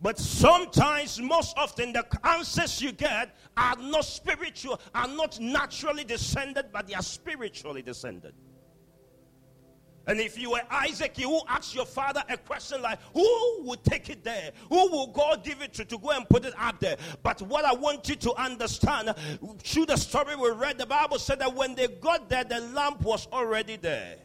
But 0.00 0.18
sometimes, 0.18 1.20
most 1.20 1.56
often, 1.56 1.92
the 1.92 2.06
answers 2.22 2.82
you 2.82 2.92
get 2.92 3.36
are 3.56 3.76
not 3.76 4.04
spiritual, 4.04 4.80
are 4.94 5.08
not 5.08 5.40
naturally 5.40 6.04
descended, 6.04 6.66
but 6.72 6.86
they 6.86 6.94
are 6.94 7.02
spiritually 7.02 7.82
descended. 7.82 8.34
And 10.08 10.20
if 10.20 10.38
you 10.38 10.52
were 10.52 10.62
Isaac, 10.70 11.18
you 11.18 11.30
would 11.30 11.42
ask 11.48 11.74
your 11.74 11.86
father 11.86 12.22
a 12.28 12.36
question 12.36 12.80
like, 12.80 13.00
Who 13.12 13.62
will 13.62 13.78
take 13.82 14.08
it 14.08 14.22
there? 14.22 14.52
Who 14.68 14.88
will 14.90 15.08
God 15.08 15.42
give 15.42 15.60
it 15.62 15.72
to 15.74 15.84
to 15.84 15.98
go 15.98 16.10
and 16.10 16.28
put 16.28 16.44
it 16.44 16.54
up 16.58 16.78
there? 16.78 16.96
But 17.22 17.42
what 17.42 17.64
I 17.64 17.72
want 17.74 18.08
you 18.08 18.14
to 18.16 18.34
understand 18.34 19.12
through 19.64 19.86
the 19.86 19.96
story 19.96 20.36
we 20.36 20.50
read, 20.50 20.78
the 20.78 20.86
Bible 20.86 21.18
said 21.18 21.40
that 21.40 21.52
when 21.52 21.74
they 21.74 21.88
got 21.88 22.28
there, 22.28 22.44
the 22.44 22.60
lamp 22.60 23.00
was 23.00 23.26
already 23.32 23.76
there. 23.76 24.18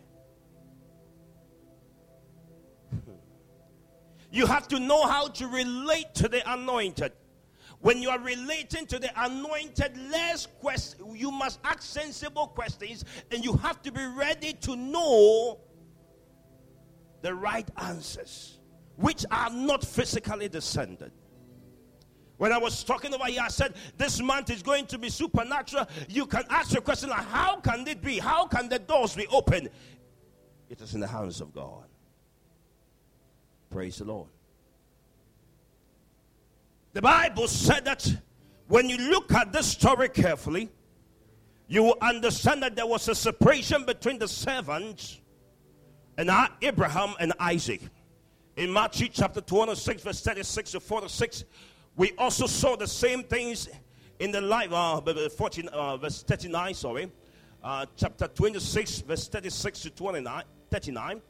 You 4.32 4.48
have 4.48 4.68
to 4.70 4.80
know 4.80 5.06
how 5.06 5.28
to 5.28 5.48
relate 5.48 6.16
to 6.16 6.30
the 6.30 6.42
anointed. 6.52 7.12
When 7.82 8.02
you 8.02 8.10
are 8.10 8.20
relating 8.20 8.86
to 8.88 9.00
the 9.00 9.12
anointed, 9.22 9.98
less 10.10 10.46
questions, 10.46 11.20
you 11.20 11.32
must 11.32 11.60
ask 11.64 11.82
sensible 11.82 12.48
questions, 12.48 13.04
and 13.32 13.44
you 13.44 13.54
have 13.54 13.82
to 13.82 13.92
be 13.92 14.06
ready 14.06 14.54
to 14.54 14.76
know 14.76 15.60
the 17.22 17.34
right 17.34 17.68
answers, 17.78 18.60
which 18.96 19.26
are 19.32 19.50
not 19.50 19.84
physically 19.84 20.48
descended. 20.48 21.12
When 22.38 22.52
I 22.52 22.58
was 22.58 22.84
talking 22.84 23.14
about 23.14 23.30
I 23.30 23.48
said 23.50 23.76
this 23.98 24.22
month 24.22 24.50
is 24.50 24.64
going 24.64 24.88
to 24.88 24.98
be 24.98 25.10
supernatural. 25.10 25.88
You 26.08 26.26
can 26.26 26.44
ask 26.50 26.74
your 26.74 26.82
question 26.82 27.10
like, 27.10 27.26
How 27.26 27.58
can 27.58 27.88
it 27.88 28.02
be? 28.02 28.18
How 28.18 28.48
can 28.48 28.70
the 28.70 28.80
doors 28.80 29.16
be 29.16 29.28
opened? 29.28 29.70
It 30.70 30.82
is 30.82 30.96
in 30.96 31.02
the 31.02 31.08
hands 31.08 31.42
of 31.42 31.54
God. 31.54 31.91
Praise 33.72 34.00
the 34.00 34.06
Lord. 34.06 34.28
The 36.92 37.02
Bible 37.02 37.48
said 37.48 37.86
that 37.86 38.06
when 38.68 38.90
you 38.90 38.98
look 38.98 39.32
at 39.34 39.54
this 39.54 39.68
story 39.68 40.10
carefully, 40.10 40.70
you 41.70 41.84
will 41.84 41.98
understand 42.02 42.62
that 42.64 42.76
there 42.76 42.86
was 42.86 43.08
a 43.08 43.16
separation 43.16 43.86
between 43.86 44.20
the 44.20 44.28
servants 44.28 45.22
and 46.18 46.30
Abraham 46.62 47.16
and 47.22 47.32
Isaac. 47.40 47.82
In 48.58 48.74
Matthew 48.74 49.08
chapter 49.08 49.40
26, 49.40 50.04
verse 50.04 50.22
36 50.22 50.72
to 50.72 50.80
46, 50.82 51.46
we 51.96 52.12
also 52.18 52.48
saw 52.48 52.76
the 52.76 52.88
same 52.88 53.24
things 53.24 53.70
in 54.20 54.32
the 54.32 54.42
life, 54.42 54.74
uh, 54.74 55.00
14, 55.30 55.70
uh, 55.70 55.96
verse 55.96 56.24
39, 56.24 56.74
sorry. 56.74 57.12
Uh, 57.64 57.86
chapter 57.96 58.28
26, 58.28 59.00
verse 59.02 59.30
36 59.30 59.80
to 59.84 59.90
29, 59.92 60.44
39 60.70 61.22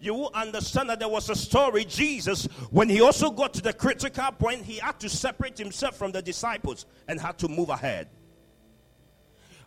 you 0.00 0.14
will 0.14 0.30
understand 0.34 0.90
that 0.90 0.98
there 0.98 1.08
was 1.08 1.30
a 1.30 1.34
story. 1.34 1.84
Jesus, 1.84 2.46
when 2.70 2.88
he 2.88 3.00
also 3.00 3.30
got 3.30 3.54
to 3.54 3.62
the 3.62 3.72
critical 3.72 4.30
point, 4.32 4.62
he 4.62 4.76
had 4.76 5.00
to 5.00 5.08
separate 5.08 5.56
himself 5.56 5.96
from 5.96 6.12
the 6.12 6.22
disciples 6.22 6.86
and 7.08 7.20
had 7.20 7.38
to 7.38 7.48
move 7.48 7.70
ahead. 7.70 8.08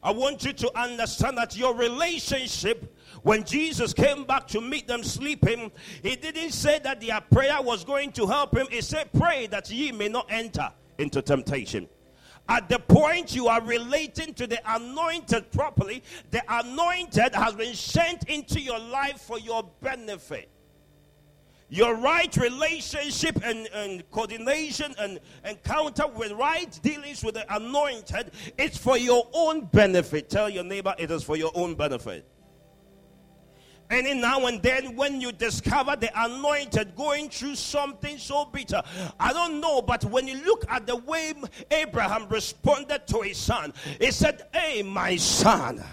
I 0.02 0.12
want 0.12 0.46
you 0.46 0.54
to 0.54 0.80
understand 0.80 1.38
that 1.38 1.58
your 1.58 1.76
relationship, 1.76 2.96
when 3.24 3.44
Jesus 3.44 3.94
came 3.94 4.24
back 4.24 4.48
to 4.48 4.62
meet 4.62 4.88
them 4.88 5.04
sleeping, 5.04 5.72
he 6.02 6.16
didn't 6.16 6.52
say 6.52 6.80
that 6.80 7.02
their 7.02 7.20
prayer 7.20 7.62
was 7.62 7.84
going 7.84 8.14
to 8.14 8.26
help 8.26 8.56
him. 8.56 8.68
He 8.72 8.82
said, 8.82 9.12
Pray 9.12 9.48
that 9.48 9.70
ye 9.70 9.92
may 9.92 10.08
not 10.08 10.28
enter 10.30 10.72
into 10.98 11.22
temptation. 11.22 11.90
At 12.50 12.68
the 12.68 12.80
point 12.80 13.36
you 13.36 13.48
are 13.48 13.62
relating 13.62 14.34
to 14.34 14.48
the 14.48 14.60
anointed 14.66 15.52
properly, 15.52 16.02
the 16.32 16.42
anointed 16.50 17.36
has 17.36 17.54
been 17.54 17.76
sent 17.76 18.28
into 18.28 18.60
your 18.60 18.80
life 18.80 19.22
for 19.22 19.38
your 19.38 19.70
benefit. 19.82 20.50
Your 21.70 21.96
right 21.96 22.36
relationship 22.36 23.40
and, 23.44 23.68
and 23.68 24.10
coordination 24.10 24.96
and 24.98 25.20
encounter 25.46 26.08
with 26.08 26.32
right 26.32 26.80
dealings 26.82 27.24
with 27.24 27.36
the 27.36 27.56
anointed 27.56 28.32
is 28.58 28.76
for 28.76 28.98
your 28.98 29.28
own 29.32 29.66
benefit. 29.66 30.32
Tell 30.32 30.50
your 30.50 30.64
neighbor 30.64 30.96
it 30.98 31.12
is 31.12 31.22
for 31.22 31.38
your 31.38 31.52
own 31.54 31.76
benefit. 31.76 32.26
Any 33.90 34.14
now 34.14 34.46
and 34.46 34.62
then, 34.62 34.96
when 34.96 35.20
you 35.20 35.32
discover 35.32 35.96
the 35.96 36.12
anointed 36.16 36.96
going 36.96 37.30
through 37.30 37.56
something 37.56 38.20
so 38.20 38.46
bitter, 38.46 38.84
I 39.20 39.34
don't 39.34 39.60
know, 39.60 39.82
but 39.82 40.06
when 40.06 40.28
you 40.28 40.44
look 40.44 40.64
at 40.70 40.86
the 40.86 40.96
way 40.96 41.34
Abraham 41.72 42.28
responded 42.30 43.08
to 43.08 43.22
his 43.22 43.38
son, 43.38 43.74
he 44.00 44.12
said, 44.12 44.48
Hey, 44.54 44.84
my 44.84 45.16
son. 45.16 45.84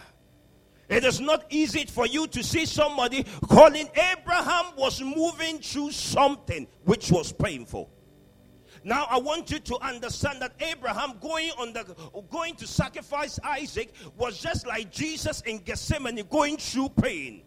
It 0.88 1.04
is 1.04 1.20
not 1.20 1.46
easy 1.50 1.84
for 1.86 2.06
you 2.06 2.28
to 2.28 2.44
see 2.44 2.64
somebody 2.64 3.24
calling 3.48 3.88
Abraham 4.12 4.66
was 4.76 5.00
moving 5.02 5.58
through 5.58 5.90
something 5.90 6.68
which 6.84 7.10
was 7.10 7.32
painful. 7.32 7.90
Now 8.84 9.06
I 9.10 9.18
want 9.18 9.50
you 9.50 9.58
to 9.58 9.78
understand 9.78 10.40
that 10.42 10.52
Abraham 10.60 11.14
going 11.20 11.50
on 11.58 11.72
the 11.72 11.84
going 12.30 12.54
to 12.56 12.68
sacrifice 12.68 13.40
Isaac 13.42 13.92
was 14.16 14.38
just 14.40 14.64
like 14.64 14.92
Jesus 14.92 15.40
in 15.40 15.58
Gethsemane 15.58 16.22
going 16.30 16.56
through 16.56 16.90
pain. 16.90 17.42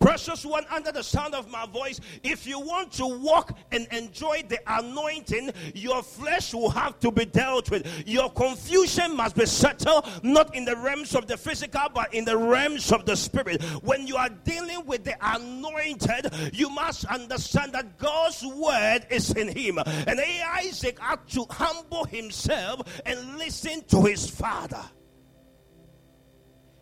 Precious 0.00 0.46
one, 0.46 0.64
under 0.70 0.90
the 0.90 1.02
sound 1.02 1.34
of 1.34 1.50
my 1.50 1.66
voice, 1.66 2.00
if 2.22 2.46
you 2.46 2.58
want 2.58 2.90
to 2.92 3.06
walk 3.06 3.56
and 3.70 3.86
enjoy 3.92 4.42
the 4.48 4.58
anointing, 4.66 5.50
your 5.74 6.02
flesh 6.02 6.54
will 6.54 6.70
have 6.70 6.98
to 7.00 7.12
be 7.12 7.26
dealt 7.26 7.70
with. 7.70 7.86
Your 8.08 8.30
confusion 8.30 9.14
must 9.14 9.36
be 9.36 9.44
settled, 9.44 10.08
not 10.22 10.56
in 10.56 10.64
the 10.64 10.74
realms 10.74 11.14
of 11.14 11.26
the 11.26 11.36
physical, 11.36 11.82
but 11.94 12.14
in 12.14 12.24
the 12.24 12.36
realms 12.36 12.92
of 12.92 13.04
the 13.04 13.14
spirit. 13.14 13.62
When 13.82 14.06
you 14.06 14.16
are 14.16 14.30
dealing 14.30 14.86
with 14.86 15.04
the 15.04 15.16
anointed, 15.20 16.32
you 16.54 16.70
must 16.70 17.04
understand 17.04 17.74
that 17.74 17.98
God's 17.98 18.42
word 18.42 19.00
is 19.10 19.32
in 19.32 19.48
him. 19.48 19.78
And 19.78 20.18
Isaac 20.18 20.98
had 20.98 21.28
to 21.32 21.44
humble 21.50 22.04
himself 22.04 23.02
and 23.04 23.36
listen 23.36 23.82
to 23.88 24.04
his 24.04 24.30
father. 24.30 24.82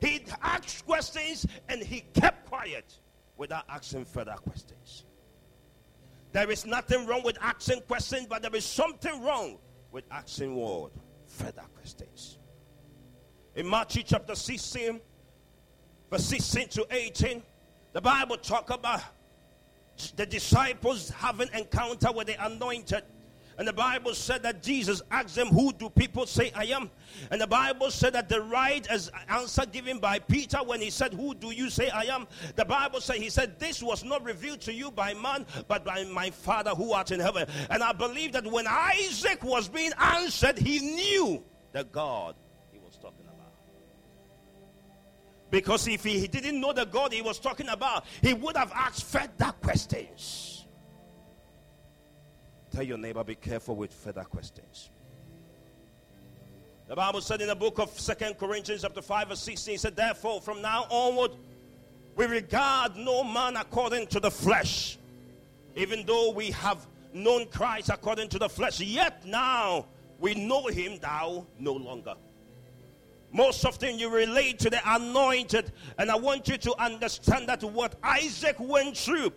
He 0.01 0.25
asked 0.41 0.87
questions 0.87 1.45
and 1.69 1.83
he 1.83 2.03
kept 2.15 2.47
quiet 2.47 3.01
without 3.39 3.65
asking 3.71 4.05
further 4.05 4.35
questions. 4.35 5.05
There 6.33 6.51
is 6.51 6.67
nothing 6.67 7.07
wrong 7.07 7.23
with 7.25 7.39
asking 7.41 7.81
questions, 7.83 8.27
but 8.29 8.43
there 8.43 8.55
is 8.55 8.67
something 8.67 9.23
wrong 9.23 9.59
with 9.91 10.05
asking 10.11 10.55
what? 10.55 10.91
Further 11.27 11.65
questions. 11.75 12.39
In 13.55 13.69
Matthew 13.69 14.03
chapter 14.03 14.35
16, 14.35 15.01
verse 16.11 16.25
16 16.25 16.69
to 16.69 16.87
18, 16.91 17.43
the 17.93 18.01
Bible 18.01 18.37
talk 18.37 18.71
about 18.71 19.01
the 20.17 20.27
disciples 20.27 21.11
having 21.11 21.49
encounter 21.55 22.13
with 22.13 22.27
the 22.27 22.45
anointed 22.45 23.03
and 23.59 23.67
the 23.67 23.73
Bible 23.73 24.15
said 24.15 24.45
that 24.45 24.63
Jesus 24.63 25.03
asked 25.11 25.35
them, 25.35 25.49
Who 25.49 25.73
do 25.73 25.91
people 25.91 26.27
say 26.27 26.53
I 26.55 26.67
am? 26.67 26.91
And 27.33 27.41
the 27.41 27.47
Bible 27.47 27.91
said 27.91 28.13
that 28.13 28.29
the 28.29 28.41
right 28.41 28.87
as 28.87 29.11
answer 29.29 29.67
given 29.67 29.99
by 29.99 30.21
Peter 30.21 30.59
when 30.59 30.81
he 30.81 30.91
said, 30.91 31.13
Who 31.13 31.35
do 31.35 31.51
you 31.51 31.69
say 31.69 31.91
I 31.91 32.05
am? 32.05 32.29
The 32.55 32.65
Bible 32.65 33.01
said, 33.01 33.17
He 33.17 33.31
said, 33.31 33.59
This 33.59 33.83
was 33.83 34.05
not 34.05 34.23
revealed 34.23 34.61
to 34.63 34.73
you 34.73 34.93
by 34.93 35.13
man, 35.13 35.45
but 35.67 35.85
by 35.85 36.05
my 36.05 36.31
Father 36.31 36.71
who 36.71 36.93
art 36.93 37.11
in 37.11 37.19
heaven. 37.19 37.49
And 37.69 37.83
I 37.83 37.93
believe 37.93 38.31
that 38.33 38.47
when 38.47 38.69
Isaac 38.69 39.43
was 39.43 39.67
being 39.67 39.93
answered, 39.99 40.57
he 40.57 40.79
knew 40.79 41.43
the 41.73 41.83
God 41.83 42.37
he 42.71 42.79
was 42.79 42.97
talking 42.97 43.25
about. 43.25 43.53
Because 45.51 45.89
if 45.89 46.05
he 46.05 46.29
didn't 46.29 46.61
know 46.61 46.73
the 46.73 46.87
God 46.87 47.13
he 47.13 47.23
was 47.23 47.41
talking 47.41 47.69
about, 47.69 48.05
he 48.23 48.35
would 48.35 48.57
have 48.57 48.71
asked 48.73 49.03
further 49.03 49.53
questions. 49.61 50.58
Tell 52.79 52.87
your 52.87 52.97
neighbor, 52.97 53.25
be 53.25 53.35
careful 53.35 53.75
with 53.75 53.93
further 53.93 54.23
questions. 54.23 54.91
The 56.87 56.95
Bible 56.95 57.21
said 57.21 57.41
in 57.41 57.49
the 57.49 57.57
book 57.57 57.81
of 57.81 57.91
Second 57.99 58.39
Corinthians, 58.39 58.83
chapter 58.83 59.03
5, 59.03 59.31
verse 59.31 59.41
16, 59.41 59.75
it 59.75 59.81
said, 59.81 59.97
Therefore, 59.97 60.41
from 60.41 60.63
now 60.63 60.87
onward, 60.89 61.33
we 62.15 62.27
regard 62.27 62.95
no 62.95 63.25
man 63.25 63.57
according 63.57 64.07
to 64.07 64.21
the 64.21 64.31
flesh. 64.31 64.97
Even 65.75 66.07
though 66.07 66.31
we 66.31 66.53
have 66.53 66.87
known 67.13 67.47
Christ 67.47 67.89
according 67.89 68.29
to 68.29 68.39
the 68.39 68.49
flesh, 68.49 68.79
yet 68.79 69.27
now 69.27 69.87
we 70.21 70.37
know 70.37 70.69
him 70.69 71.01
thou 71.01 71.49
no 71.59 71.73
longer. 71.73 72.15
Most 73.33 73.65
often 73.65 73.99
you 73.99 74.09
relate 74.09 74.61
to 74.61 74.71
the 74.71 74.81
anointed, 74.87 75.73
and 75.99 76.13
I 76.13 76.17
want 76.17 76.47
you 76.47 76.57
to 76.59 76.81
understand 76.81 77.49
that 77.49 77.65
what 77.65 77.97
Isaac 78.05 78.55
went 78.61 78.97
through 78.97 79.33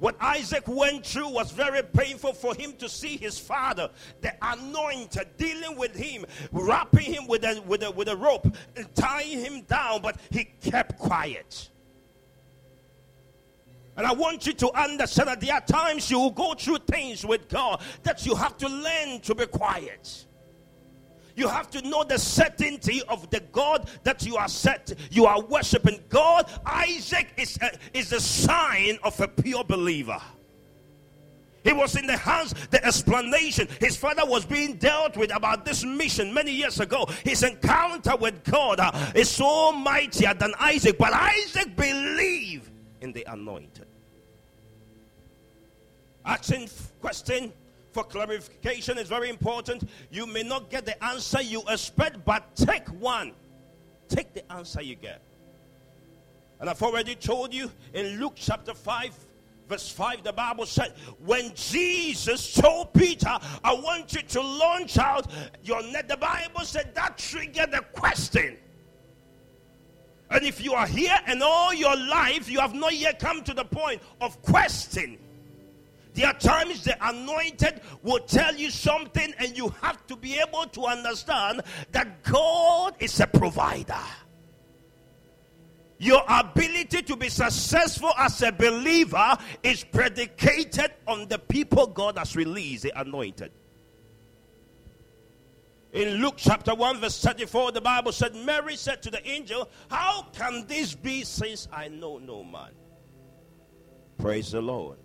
what 0.00 0.16
Isaac 0.18 0.66
went 0.66 1.06
through 1.06 1.28
was 1.28 1.52
very 1.52 1.82
painful 1.82 2.32
for 2.32 2.54
him 2.54 2.72
to 2.78 2.88
see 2.88 3.18
his 3.18 3.38
father, 3.38 3.90
the 4.22 4.32
anointed, 4.40 5.28
dealing 5.36 5.76
with 5.76 5.94
him, 5.94 6.24
wrapping 6.52 7.12
him 7.12 7.26
with 7.26 7.44
a, 7.44 7.62
with 7.66 7.82
a, 7.82 7.90
with 7.90 8.08
a 8.08 8.16
rope, 8.16 8.46
tying 8.94 9.38
him 9.38 9.60
down, 9.62 10.00
but 10.00 10.18
he 10.30 10.44
kept 10.62 10.98
quiet. 10.98 11.68
And 13.96 14.06
I 14.06 14.12
want 14.12 14.46
you 14.46 14.54
to 14.54 14.72
understand 14.72 15.28
that 15.28 15.42
there 15.42 15.54
are 15.54 15.60
times 15.60 16.10
you 16.10 16.18
will 16.18 16.30
go 16.30 16.54
through 16.54 16.78
things 16.78 17.24
with 17.26 17.48
God 17.50 17.82
that 18.02 18.24
you 18.24 18.34
have 18.34 18.56
to 18.56 18.68
learn 18.68 19.20
to 19.20 19.34
be 19.34 19.44
quiet. 19.44 20.24
You 21.36 21.48
have 21.48 21.70
to 21.70 21.82
know 21.82 22.04
the 22.04 22.18
certainty 22.18 23.02
of 23.08 23.28
the 23.30 23.40
God 23.52 23.88
that 24.02 24.24
you 24.24 24.36
are 24.36 24.48
set, 24.48 24.92
you 25.10 25.26
are 25.26 25.40
worshiping. 25.42 26.00
God, 26.08 26.50
Isaac 26.64 27.28
is 27.36 27.58
a, 27.62 27.70
is 27.96 28.12
a 28.12 28.20
sign 28.20 28.98
of 29.02 29.18
a 29.20 29.28
pure 29.28 29.64
believer. 29.64 30.20
He 31.62 31.72
was 31.72 31.94
in 31.96 32.06
the 32.06 32.16
hands, 32.16 32.54
the 32.70 32.82
explanation. 32.84 33.68
His 33.80 33.96
father 33.96 34.24
was 34.24 34.46
being 34.46 34.76
dealt 34.76 35.16
with 35.16 35.34
about 35.34 35.64
this 35.64 35.84
mission 35.84 36.32
many 36.32 36.52
years 36.52 36.80
ago. 36.80 37.06
His 37.22 37.42
encounter 37.42 38.16
with 38.16 38.42
God 38.44 38.80
uh, 38.80 38.90
is 39.14 39.28
so 39.28 39.72
mightier 39.72 40.32
than 40.34 40.54
Isaac, 40.58 40.96
but 40.98 41.12
Isaac 41.12 41.76
believed 41.76 42.70
in 43.00 43.12
the 43.12 43.24
anointed. 43.30 43.86
Asking 46.24 46.68
question 47.00 47.52
for 47.92 48.04
clarification 48.04 48.98
is 48.98 49.08
very 49.08 49.28
important. 49.28 49.88
You 50.10 50.26
may 50.26 50.42
not 50.42 50.70
get 50.70 50.86
the 50.86 51.02
answer 51.04 51.40
you 51.40 51.62
expect, 51.68 52.24
but 52.24 52.54
take 52.54 52.86
one. 52.88 53.32
Take 54.08 54.34
the 54.34 54.50
answer 54.52 54.82
you 54.82 54.94
get. 54.94 55.20
And 56.60 56.68
I've 56.68 56.82
already 56.82 57.14
told 57.14 57.54
you 57.54 57.70
in 57.94 58.20
Luke 58.20 58.34
chapter 58.36 58.74
5, 58.74 59.14
verse 59.68 59.88
5, 59.90 60.24
the 60.24 60.32
Bible 60.32 60.66
said, 60.66 60.92
when 61.24 61.52
Jesus 61.54 62.52
told 62.54 62.92
Peter, 62.92 63.38
I 63.64 63.72
want 63.72 64.12
you 64.12 64.22
to 64.22 64.40
launch 64.40 64.98
out 64.98 65.30
your 65.64 65.82
net, 65.82 66.08
the 66.08 66.16
Bible 66.16 66.60
said 66.60 66.94
that 66.94 67.16
triggered 67.16 67.70
the 67.70 67.80
question. 67.92 68.56
And 70.30 70.44
if 70.44 70.62
you 70.62 70.74
are 70.74 70.86
here 70.86 71.18
and 71.26 71.42
all 71.42 71.74
your 71.74 71.96
life 71.96 72.48
you 72.48 72.60
have 72.60 72.74
not 72.74 72.94
yet 72.94 73.18
come 73.18 73.42
to 73.42 73.54
the 73.54 73.64
point 73.64 74.00
of 74.20 74.40
questioning, 74.42 75.18
there 76.14 76.28
are 76.28 76.38
times 76.38 76.84
the 76.84 76.96
anointed 77.08 77.80
will 78.02 78.20
tell 78.20 78.54
you 78.54 78.70
something, 78.70 79.32
and 79.38 79.56
you 79.56 79.68
have 79.80 80.06
to 80.08 80.16
be 80.16 80.38
able 80.38 80.66
to 80.66 80.86
understand 80.86 81.62
that 81.92 82.22
God 82.24 82.94
is 82.98 83.20
a 83.20 83.26
provider. 83.26 83.94
Your 85.98 86.22
ability 86.26 87.02
to 87.02 87.16
be 87.16 87.28
successful 87.28 88.12
as 88.18 88.40
a 88.42 88.50
believer 88.50 89.36
is 89.62 89.84
predicated 89.84 90.92
on 91.06 91.28
the 91.28 91.38
people 91.38 91.86
God 91.86 92.16
has 92.16 92.34
released, 92.34 92.84
the 92.84 92.98
anointed. 92.98 93.52
In 95.92 96.22
Luke 96.22 96.34
chapter 96.36 96.74
1, 96.74 97.00
verse 97.00 97.20
34, 97.22 97.72
the 97.72 97.80
Bible 97.80 98.12
said, 98.12 98.34
Mary 98.34 98.76
said 98.76 99.02
to 99.02 99.10
the 99.10 99.26
angel, 99.28 99.68
How 99.90 100.22
can 100.32 100.64
this 100.66 100.94
be 100.94 101.24
since 101.24 101.68
I 101.72 101.88
know 101.88 102.18
no 102.18 102.44
man? 102.44 102.70
Praise 104.16 104.52
the 104.52 104.62
Lord. 104.62 104.98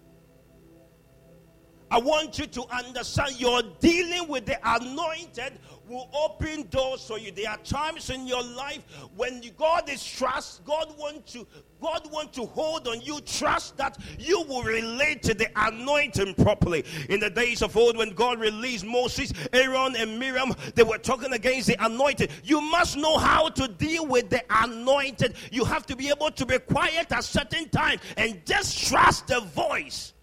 I 1.92 2.00
want 2.00 2.40
you 2.40 2.48
to 2.48 2.64
understand 2.76 3.40
you're 3.40 3.62
dealing 3.80 4.28
with 4.28 4.46
the 4.46 4.58
anointed 4.64 5.60
will 5.88 6.10
open 6.14 6.68
doors 6.70 7.06
for 7.06 7.20
you. 7.20 7.32
There 7.32 7.50
are 7.50 7.58
times 7.58 8.10
in 8.10 8.26
your 8.28 8.44
life 8.44 8.84
when 9.16 9.42
God 9.58 9.90
is 9.90 10.04
trust, 10.04 10.66
God 10.66 10.94
wants 10.98 11.34
to 11.34 11.48
God 11.82 12.10
want 12.12 12.34
to 12.34 12.46
hold 12.46 12.88
on 12.88 13.02
you. 13.02 13.20
Trust 13.22 13.78
that 13.78 13.98
you 14.18 14.42
will 14.48 14.64
relate 14.64 15.22
to 15.24 15.34
the 15.34 15.48
anointing 15.56 16.34
properly. 16.36 16.84
In 17.10 17.20
the 17.20 17.30
days 17.30 17.62
of 17.62 17.78
old, 17.78 17.98
when 17.98 18.12
God 18.12 18.40
released 18.40 18.86
Moses, 18.86 19.32
Aaron, 19.54 19.96
and 19.96 20.18
Miriam, 20.18 20.54
they 20.74 20.84
were 20.84 20.98
talking 20.98 21.34
against 21.34 21.68
the 21.68 21.86
anointed. 21.86 22.32
You 22.44 22.62
must 22.62 22.98
know 22.98 23.18
how 23.18 23.50
to 23.50 23.68
deal 23.68 24.08
with 24.08 24.30
the 24.30 24.42
anointed. 24.50 25.36
You 25.52 25.66
have 25.66 25.86
to 25.88 25.96
be 25.96 26.10
able 26.10 26.32
to 26.32 26.46
be 26.46 26.58
quiet 26.58 27.12
at 27.12 27.24
certain 27.24 27.70
time 27.70 28.00
and 28.18 28.44
just 28.46 28.88
trust 28.88 29.28
the 29.28 29.42
voice 29.42 30.14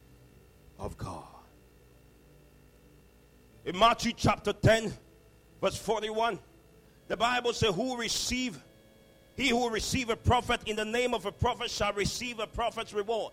of 0.79 0.97
God. 0.97 1.32
In 3.65 3.79
Matthew 3.79 4.13
chapter 4.17 4.53
10, 4.53 4.93
verse 5.61 5.77
41, 5.77 6.39
the 7.07 7.17
Bible 7.17 7.53
says, 7.53 7.75
Who 7.75 7.97
receive, 7.97 8.59
he 9.37 9.51
who 9.51 9.71
receive 9.71 10.11
a 10.11 10.17
prophet 10.17 10.61
in 10.67 10.75
the 10.75 10.85
name 10.85 11.15
of 11.15 11.27
a 11.27 11.33
prophet 11.33 11.71
shall 11.71 11.93
receive 11.93 12.41
a 12.41 12.47
prophet's 12.47 12.93
reward. 12.93 13.33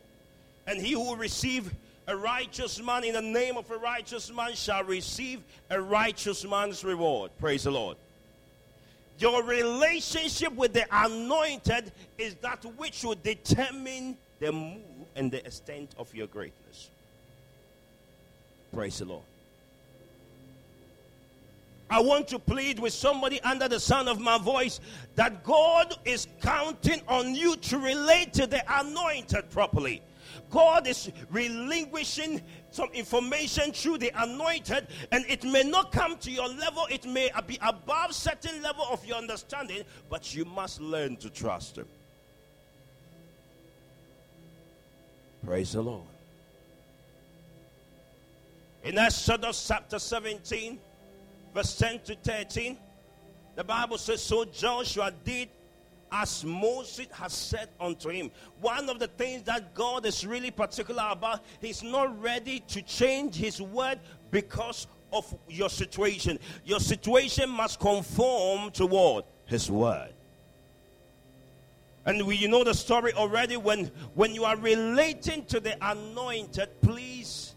And 0.68 0.80
he 0.80 0.92
who 0.92 1.15
receive 1.15 1.74
a 2.08 2.15
righteous 2.15 2.82
man 2.82 3.04
in 3.04 3.13
the 3.13 3.22
name 3.22 3.58
of 3.58 3.70
a 3.72 3.78
righteous 3.78 4.32
man 4.32 4.54
shall 4.54 4.84
receive 4.84 5.42
a 5.72 5.82
righteous 5.82 6.46
man's 6.46 6.84
reward. 6.84 7.32
Praise 7.39 7.63
the 7.63 7.72
Lord. 7.72 7.98
Your 9.18 9.44
relationship 9.44 10.54
with 10.54 10.74
the 10.74 10.86
anointed 10.92 11.92
is 12.18 12.36
that 12.36 12.63
which 12.78 13.04
will 13.04 13.18
determine 13.22 14.15
the 14.39 14.52
move 14.52 14.78
and 15.15 15.32
the 15.32 15.46
extent 15.46 15.92
of 15.98 16.13
your 16.13 16.28
greatness. 16.28 16.89
Praise 18.72 19.00
the 19.00 19.06
Lord. 19.06 19.24
I 21.89 21.99
want 22.02 22.28
to 22.30 22.39
plead 22.39 22.80
with 22.80 22.93
somebody 22.93 23.41
under 23.41 23.67
the 23.67 23.80
sound 23.80 24.10
of 24.10 24.19
my 24.19 24.38
voice 24.38 24.80
that 25.15 25.43
God 25.43 25.97
is 26.06 26.28
counting 26.41 27.02
on 27.08 27.34
you 27.34 27.56
to 27.56 27.80
relate 27.80 28.34
to 28.34 28.45
the 28.45 28.62
anointed 28.80 29.49
properly. 29.49 30.02
God 30.49 30.88
is 30.88 31.12
relinquishing 31.32 32.41
some 32.71 32.89
information 32.93 33.71
through 33.71 33.99
the 33.99 34.12
anointed, 34.15 34.88
and 35.12 35.25
it 35.28 35.43
may 35.43 35.63
not 35.63 35.91
come 35.91 36.17
to 36.17 36.32
your 36.32 36.47
level, 36.47 36.88
it 36.89 37.06
may 37.06 37.32
be 37.47 37.58
above 37.62 38.13
certain 38.13 38.62
level 38.62 38.86
of 38.91 39.04
your 39.06 39.17
understanding, 39.17 39.84
but 40.10 40.34
you 40.36 40.45
must 40.45 40.82
learn 40.82 41.17
to 41.17 41.30
trust 41.30 41.78
Him. 41.78 41.88
Praise 45.45 45.73
the 45.73 45.82
Lord. 45.82 46.04
In 48.84 48.97
Exodus 48.97 49.67
chapter 49.67 49.99
17, 49.99 50.80
verse 51.54 51.78
10 51.78 52.00
to 52.02 52.16
13, 52.16 52.78
the 53.56 53.64
Bible 53.64 53.98
says, 53.98 54.22
So 54.22 54.46
Joshua 54.46 55.12
did 55.24 55.50
as 56.12 56.44
Moses 56.44 57.08
has 57.12 57.34
said 57.34 57.70
unto 57.80 58.10
him. 58.10 58.32
One 58.62 58.90
of 58.90 59.00
the 59.00 59.08
things 59.08 59.44
that 59.44 59.74
God 59.74 60.06
is 60.06 60.26
really 60.26 60.52
particular 60.52 61.08
about, 61.12 61.44
He's 61.62 61.84
not 61.84 62.22
ready 62.22 62.62
to 62.62 62.82
change 62.82 63.36
His 63.36 63.62
word 63.62 64.00
because 64.32 64.88
of 65.12 65.36
your 65.48 65.70
situation. 65.70 66.40
Your 66.66 66.80
situation 66.80 67.50
must 67.50 67.80
conform 67.80 68.72
to 68.72 68.86
what? 68.86 69.26
His 69.46 69.70
word. 69.70 70.14
And 72.06 72.26
we, 72.26 72.36
you 72.36 72.48
know 72.48 72.64
the 72.64 72.74
story 72.74 73.14
already. 73.14 73.58
When, 73.58 73.92
when 74.16 74.34
you 74.34 74.46
are 74.46 74.58
relating 74.58 75.46
to 75.46 75.60
the 75.60 75.76
anointed, 75.86 76.70
please 76.82 77.56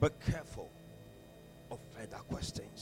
be 0.00 0.08
careful 0.30 0.68
of 1.70 1.78
further 1.96 2.16
questions. 2.28 2.73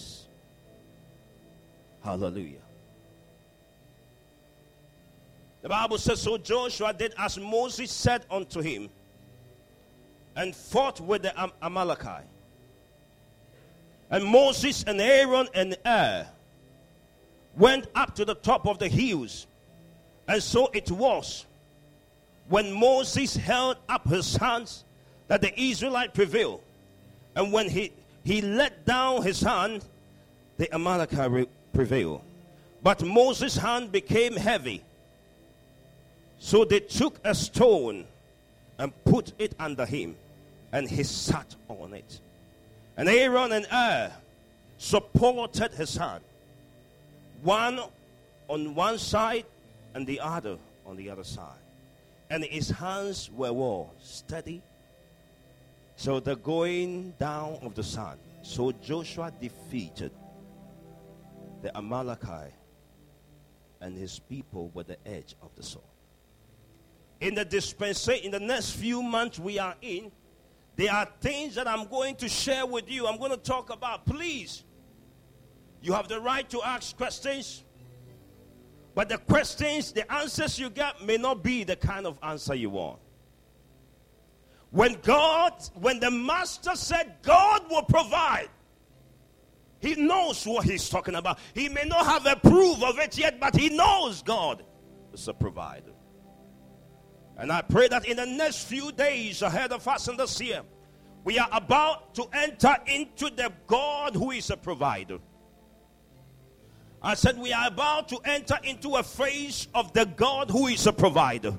Hallelujah. 2.04 2.58
The 5.62 5.68
Bible 5.68 5.98
says, 5.98 6.20
So 6.20 6.36
Joshua 6.38 6.92
did 6.92 7.14
as 7.16 7.38
Moses 7.38 7.90
said 7.90 8.26
unto 8.30 8.60
him 8.60 8.90
and 10.34 10.54
fought 10.54 11.00
with 11.00 11.22
the 11.22 11.40
Am- 11.40 11.52
Amalekite. 11.62 12.26
And 14.10 14.24
Moses 14.24 14.84
and 14.84 15.00
Aaron 15.00 15.46
and 15.54 15.76
Er 15.86 16.26
went 17.56 17.86
up 17.94 18.14
to 18.16 18.24
the 18.24 18.34
top 18.34 18.66
of 18.66 18.78
the 18.78 18.88
hills. 18.88 19.46
And 20.28 20.42
so 20.42 20.68
it 20.72 20.90
was 20.90 21.46
when 22.48 22.72
Moses 22.72 23.36
held 23.36 23.76
up 23.88 24.08
his 24.08 24.36
hands 24.36 24.84
that 25.28 25.40
the 25.40 25.58
Israelite 25.58 26.12
prevailed. 26.12 26.60
And 27.36 27.52
when 27.52 27.68
he, 27.68 27.92
he 28.24 28.42
let 28.42 28.84
down 28.84 29.22
his 29.22 29.40
hand, 29.40 29.84
the 30.58 30.72
Amalekite 30.74 31.48
prevailed. 31.72 32.22
But 32.82 33.02
Moses' 33.02 33.56
hand 33.56 33.92
became 33.92 34.37
heavy. 34.37 34.82
So 36.38 36.64
they 36.64 36.80
took 36.80 37.20
a 37.24 37.35
stone 37.35 38.04
and 38.78 38.92
put 39.04 39.32
it 39.38 39.54
under 39.61 39.87
him, 39.87 40.16
and 40.72 40.88
he 40.88 41.04
sat 41.04 41.54
on 41.68 41.94
it. 41.94 42.20
And 42.96 43.08
Aaron 43.08 43.52
and 43.52 43.66
Er 43.72 44.12
supported 44.78 45.72
his 45.72 45.96
hand, 45.96 46.24
one 47.42 47.80
on 48.48 48.74
one 48.74 48.98
side 48.98 49.46
and 49.94 50.06
the 50.06 50.18
other 50.20 50.58
on 50.85 50.96
the 50.96 51.08
other 51.08 51.24
side. 51.24 51.62
And 52.28 52.44
his 52.44 52.70
hands 52.70 53.30
were 53.30 53.52
well, 53.52 53.92
steady. 54.02 54.62
So 55.96 56.18
the 56.18 56.35
going 56.35 57.14
down 57.20 57.58
of 57.62 57.74
the 57.74 57.85
sun. 57.85 58.16
So 58.42 58.72
Joshua 58.72 59.32
defeated 59.40 60.11
the 61.62 61.77
Amalekite 61.77 62.53
and 63.81 63.96
his 63.96 64.18
people 64.18 64.70
were 64.75 64.83
the 64.83 64.96
edge 65.07 65.35
of 65.42 65.55
the 65.57 65.62
sword. 65.62 65.85
In 67.20 67.35
the 67.35 67.44
dispensation, 67.44 68.25
in 68.25 68.31
the 68.33 68.40
next 68.40 68.72
few 68.72 69.03
months 69.03 69.38
we 69.38 69.59
are 69.59 69.77
in, 69.81 70.11
there 70.77 70.92
are 70.92 71.09
things 71.20 71.55
that 71.55 71.68
I'm 71.68 71.87
going 71.87 72.16
to 72.16 72.29
share 72.29 72.66
with 72.66 72.90
you. 72.90 73.07
I'm 73.07 73.18
going 73.18 73.31
to 73.31 73.37
talk 73.37 73.70
about. 73.70 74.07
Please, 74.07 74.64
you 75.83 75.92
have 75.92 76.09
the 76.09 76.20
right 76.20 76.48
to 76.51 76.62
ask 76.62 76.96
questions. 76.96 77.64
But 78.94 79.09
the 79.09 79.18
questions, 79.18 79.92
the 79.92 80.11
answers 80.12 80.59
you 80.59 80.70
get 80.70 81.05
may 81.05 81.16
not 81.16 81.42
be 81.42 81.64
the 81.64 81.77
kind 81.77 82.07
of 82.07 82.18
answer 82.22 82.55
you 82.55 82.70
want. 82.70 82.98
When 84.70 84.96
God, 85.03 85.53
when 85.75 86.01
the 86.01 86.11
master 86.11 86.75
said 86.75 87.16
God 87.22 87.70
will 87.70 87.83
provide, 87.83 88.48
he 89.82 89.96
knows 89.96 90.46
what 90.46 90.64
he's 90.64 90.88
talking 90.88 91.16
about. 91.16 91.38
He 91.54 91.68
may 91.68 91.82
not 91.84 92.06
have 92.06 92.24
a 92.24 92.36
proof 92.36 92.82
of 92.82 92.98
it 93.00 93.18
yet, 93.18 93.40
but 93.40 93.56
he 93.56 93.68
knows 93.68 94.22
God 94.22 94.64
is 95.12 95.26
a 95.26 95.34
provider. 95.34 95.92
And 97.36 97.50
I 97.50 97.62
pray 97.62 97.88
that 97.88 98.06
in 98.06 98.16
the 98.16 98.26
next 98.26 98.64
few 98.64 98.92
days 98.92 99.42
ahead 99.42 99.72
of 99.72 99.86
us 99.88 100.06
in 100.06 100.16
this 100.16 100.40
year, 100.40 100.62
we 101.24 101.38
are 101.38 101.48
about 101.50 102.14
to 102.14 102.26
enter 102.32 102.76
into 102.86 103.28
the 103.30 103.52
God 103.66 104.14
who 104.14 104.30
is 104.30 104.50
a 104.50 104.56
provider. 104.56 105.18
I 107.02 107.14
said 107.14 107.36
we 107.36 107.52
are 107.52 107.66
about 107.66 108.08
to 108.10 108.18
enter 108.24 108.58
into 108.62 108.94
a 108.94 109.02
phase 109.02 109.66
of 109.74 109.92
the 109.92 110.06
God 110.06 110.50
who 110.50 110.68
is 110.68 110.86
a 110.86 110.92
provider. 110.92 111.58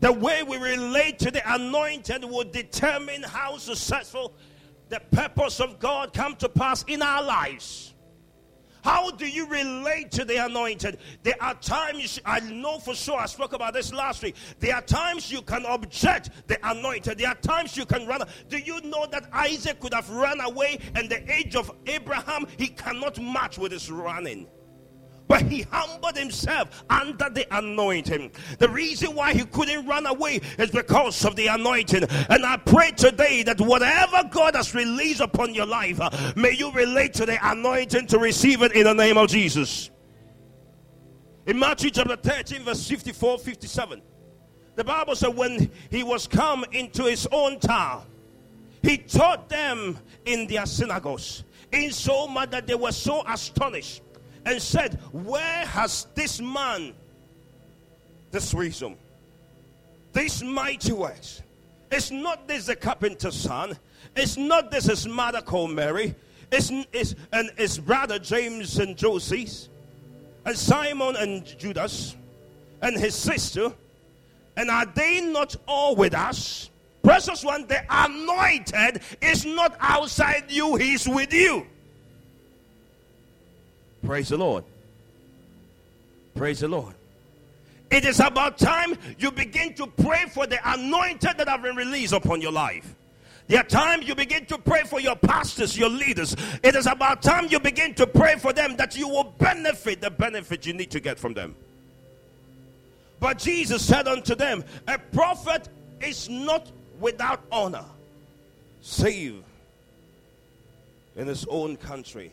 The 0.00 0.12
way 0.12 0.44
we 0.44 0.56
relate 0.58 1.18
to 1.20 1.32
the 1.32 1.42
anointed 1.54 2.24
will 2.24 2.44
determine 2.44 3.24
how 3.24 3.56
successful 3.58 4.36
the 4.88 5.00
purpose 5.10 5.60
of 5.60 5.78
God 5.78 6.12
come 6.12 6.36
to 6.36 6.48
pass 6.48 6.84
in 6.86 7.02
our 7.02 7.22
lives. 7.22 7.94
How 8.82 9.10
do 9.10 9.26
you 9.26 9.46
relate 9.46 10.10
to 10.12 10.24
the 10.24 10.44
anointed? 10.44 10.98
There 11.22 11.34
are 11.40 11.54
times, 11.54 12.20
I 12.24 12.40
know 12.40 12.78
for 12.78 12.94
sure, 12.94 13.18
I 13.18 13.26
spoke 13.26 13.52
about 13.52 13.74
this 13.74 13.92
last 13.92 14.22
week. 14.22 14.36
There 14.60 14.74
are 14.74 14.80
times 14.80 15.30
you 15.30 15.42
can 15.42 15.66
object 15.66 16.30
the 16.46 16.58
anointed. 16.62 17.18
There 17.18 17.28
are 17.28 17.34
times 17.34 17.76
you 17.76 17.84
can 17.84 18.06
run. 18.06 18.22
Do 18.48 18.58
you 18.58 18.80
know 18.82 19.06
that 19.10 19.28
Isaac 19.32 19.80
could 19.80 19.94
have 19.94 20.08
run 20.10 20.40
away 20.40 20.78
and 20.94 21.10
the 21.10 21.30
age 21.30 21.56
of 21.56 21.70
Abraham, 21.86 22.46
he 22.56 22.68
cannot 22.68 23.20
match 23.20 23.58
with 23.58 23.72
his 23.72 23.90
running? 23.90 24.46
But 25.28 25.42
he 25.42 25.62
humbled 25.70 26.16
himself 26.16 26.84
under 26.88 27.28
the 27.28 27.46
anointing. 27.56 28.32
The 28.58 28.68
reason 28.68 29.14
why 29.14 29.34
he 29.34 29.44
couldn't 29.44 29.86
run 29.86 30.06
away 30.06 30.40
is 30.58 30.70
because 30.70 31.22
of 31.26 31.36
the 31.36 31.48
anointing. 31.48 32.04
And 32.30 32.46
I 32.46 32.56
pray 32.56 32.92
today 32.92 33.42
that 33.42 33.60
whatever 33.60 34.26
God 34.30 34.56
has 34.56 34.74
released 34.74 35.20
upon 35.20 35.54
your 35.54 35.66
life, 35.66 36.00
uh, 36.00 36.10
may 36.34 36.52
you 36.52 36.72
relate 36.72 37.12
to 37.14 37.26
the 37.26 37.38
anointing 37.42 38.06
to 38.06 38.18
receive 38.18 38.62
it 38.62 38.72
in 38.72 38.84
the 38.84 38.94
name 38.94 39.18
of 39.18 39.28
Jesus. 39.28 39.90
In 41.46 41.58
Matthew 41.58 41.90
chapter 41.90 42.16
13, 42.16 42.62
verse 42.62 42.88
54 42.88 43.38
57, 43.38 44.02
the 44.76 44.84
Bible 44.84 45.14
said, 45.14 45.36
When 45.36 45.70
he 45.90 46.02
was 46.02 46.26
come 46.26 46.64
into 46.72 47.04
his 47.04 47.28
own 47.32 47.60
town, 47.60 48.06
he 48.82 48.96
taught 48.96 49.48
them 49.50 49.98
in 50.24 50.46
their 50.46 50.64
synagogues, 50.64 51.44
in 51.72 51.90
so 51.90 52.26
much 52.26 52.50
that 52.50 52.66
they 52.66 52.74
were 52.74 52.92
so 52.92 53.22
astonished 53.26 54.02
and 54.44 54.60
said, 54.60 54.94
Where 55.12 55.66
has 55.66 56.06
this 56.14 56.40
man 56.40 56.94
this 58.30 58.52
wisdom? 58.52 58.96
These 60.12 60.42
mighty 60.42 60.92
works. 60.92 61.42
It's 61.90 62.10
not 62.10 62.46
this 62.46 62.66
the 62.66 62.76
carpenter's 62.76 63.34
son. 63.36 63.78
It's 64.16 64.36
not 64.36 64.70
this 64.70 64.86
his 64.86 65.06
mother 65.06 65.40
called 65.40 65.70
Mary. 65.70 66.14
It's, 66.50 66.70
it's 66.92 67.14
and 67.32 67.50
his 67.56 67.78
brother 67.78 68.18
James 68.18 68.78
and 68.78 68.96
Joseph, 68.96 69.68
and 70.44 70.56
Simon 70.56 71.16
and 71.16 71.44
Judas, 71.58 72.16
and 72.80 72.98
his 72.98 73.14
sister. 73.14 73.72
And 74.56 74.70
are 74.70 74.86
they 74.86 75.20
not 75.20 75.54
all 75.66 75.94
with 75.94 76.14
us? 76.14 76.70
Precious 77.02 77.44
one, 77.44 77.66
the 77.66 77.80
anointed 77.88 79.02
is 79.22 79.46
not 79.46 79.76
outside 79.78 80.44
you, 80.48 80.76
he's 80.76 81.08
with 81.08 81.32
you. 81.32 81.66
Praise 84.04 84.28
the 84.28 84.36
Lord. 84.36 84.64
Praise 86.34 86.60
the 86.60 86.68
Lord. 86.68 86.94
It 87.90 88.04
is 88.04 88.20
about 88.20 88.58
time 88.58 88.96
you 89.18 89.30
begin 89.30 89.74
to 89.74 89.86
pray 89.86 90.26
for 90.30 90.46
the 90.46 90.58
anointed 90.72 91.36
that 91.38 91.48
have 91.48 91.62
been 91.62 91.76
released 91.76 92.12
upon 92.12 92.40
your 92.40 92.52
life. 92.52 92.94
There 93.48 93.58
are 93.58 93.64
times 93.64 94.06
you 94.06 94.14
begin 94.14 94.44
to 94.46 94.58
pray 94.58 94.82
for 94.84 95.00
your 95.00 95.16
pastors, 95.16 95.76
your 95.76 95.88
leaders. 95.88 96.36
It 96.62 96.76
is 96.76 96.86
about 96.86 97.22
time 97.22 97.46
you 97.48 97.58
begin 97.58 97.94
to 97.94 98.06
pray 98.06 98.36
for 98.36 98.52
them 98.52 98.76
that 98.76 98.96
you 98.96 99.08
will 99.08 99.24
benefit 99.38 100.02
the 100.02 100.10
benefit 100.10 100.66
you 100.66 100.74
need 100.74 100.90
to 100.90 101.00
get 101.00 101.18
from 101.18 101.32
them. 101.32 101.56
But 103.20 103.38
Jesus 103.38 103.82
said 103.82 104.06
unto 104.06 104.34
them, 104.34 104.64
A 104.86 104.98
prophet 104.98 105.68
is 106.00 106.28
not 106.28 106.70
without 107.00 107.40
honor, 107.50 107.86
save 108.82 109.42
in 111.16 111.26
his 111.26 111.46
own 111.48 111.76
country 111.76 112.30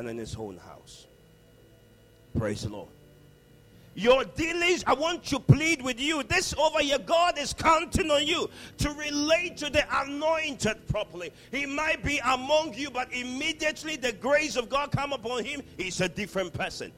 and 0.00 0.08
in 0.08 0.16
his 0.16 0.34
own 0.34 0.56
house. 0.56 1.06
Praise 2.38 2.62
the 2.62 2.70
Lord. 2.70 2.88
Your 3.94 4.24
dealings, 4.24 4.82
I 4.86 4.94
want 4.94 5.24
to 5.26 5.38
plead 5.38 5.82
with 5.82 6.00
you. 6.00 6.22
This 6.22 6.54
over 6.54 6.78
here, 6.78 6.98
God 6.98 7.38
is 7.38 7.52
counting 7.52 8.10
on 8.10 8.26
you 8.26 8.48
to 8.78 8.90
relate 8.92 9.58
to 9.58 9.68
the 9.68 9.84
anointed 10.00 10.88
properly. 10.88 11.32
He 11.50 11.66
might 11.66 12.02
be 12.02 12.18
among 12.24 12.72
you, 12.74 12.88
but 12.88 13.12
immediately 13.12 13.96
the 13.96 14.12
grace 14.12 14.56
of 14.56 14.70
God 14.70 14.90
come 14.90 15.12
upon 15.12 15.44
him, 15.44 15.60
he's 15.76 16.00
a 16.00 16.08
different 16.08 16.54
person. 16.54 16.92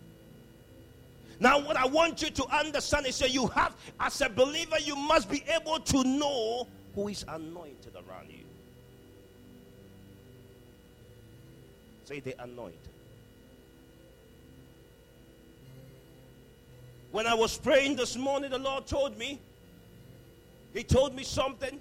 Now, 1.40 1.58
what 1.58 1.76
I 1.76 1.86
want 1.86 2.22
you 2.22 2.30
to 2.30 2.46
understand 2.56 3.06
is 3.06 3.18
that 3.18 3.34
you 3.34 3.48
have, 3.48 3.74
as 3.98 4.20
a 4.20 4.28
believer, 4.28 4.78
you 4.78 4.94
must 4.94 5.28
be 5.28 5.42
able 5.52 5.80
to 5.80 6.04
know 6.04 6.68
who 6.94 7.08
is 7.08 7.24
anointed 7.26 7.94
around 7.96 8.30
you. 8.30 8.44
Say 12.04 12.20
the 12.20 12.40
anointed. 12.40 12.91
When 17.12 17.26
I 17.26 17.34
was 17.34 17.58
praying 17.58 17.96
this 17.96 18.16
morning, 18.16 18.50
the 18.50 18.58
Lord 18.58 18.86
told 18.86 19.18
me, 19.18 19.38
He 20.72 20.82
told 20.82 21.14
me 21.14 21.22
something. 21.22 21.78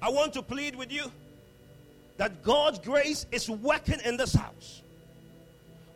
I 0.00 0.08
want 0.08 0.32
to 0.34 0.42
plead 0.42 0.76
with 0.76 0.90
you 0.90 1.10
that 2.16 2.42
God's 2.42 2.78
grace 2.78 3.26
is 3.32 3.50
working 3.50 3.98
in 4.04 4.16
this 4.16 4.32
house. 4.32 4.82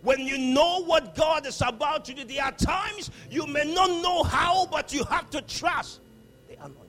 When 0.02 0.20
you 0.20 0.36
know 0.36 0.84
what 0.84 1.14
God 1.14 1.46
is 1.46 1.62
about 1.66 2.04
to 2.06 2.14
do, 2.14 2.24
there 2.24 2.44
are 2.44 2.52
times 2.52 3.10
you 3.30 3.46
may 3.46 3.72
not 3.72 3.88
know 4.02 4.22
how, 4.22 4.66
but 4.66 4.92
you 4.92 5.04
have 5.04 5.30
to 5.30 5.40
trust 5.40 6.00
the 6.48 6.56
anointing. 6.56 6.80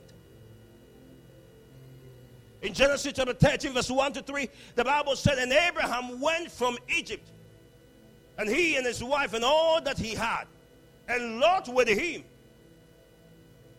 In 2.64 2.74
Genesis 2.74 3.14
chapter 3.16 3.34
13, 3.34 3.72
verse 3.72 3.90
1 3.90 4.14
to 4.14 4.22
3, 4.22 4.50
the 4.76 4.84
Bible 4.84 5.16
said, 5.16 5.38
And 5.38 5.54
Abraham 5.54 6.20
went 6.20 6.52
from 6.52 6.78
Egypt 6.90 7.26
And 8.38 8.50
he 8.50 8.76
and 8.76 8.86
his 8.86 9.04
wife 9.04 9.34
and 9.34 9.44
all 9.44 9.82
that 9.82 9.98
he 9.98 10.14
had, 10.14 10.46
and 11.08 11.40
Lot 11.40 11.68
with 11.74 11.88
him. 11.88 12.24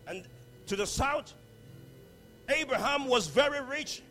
And 0.07 0.23
to 0.67 0.75
the 0.75 0.87
south, 0.87 1.33
Abraham 2.49 3.07
was 3.07 3.27
very 3.27 3.61
rich 3.61 4.01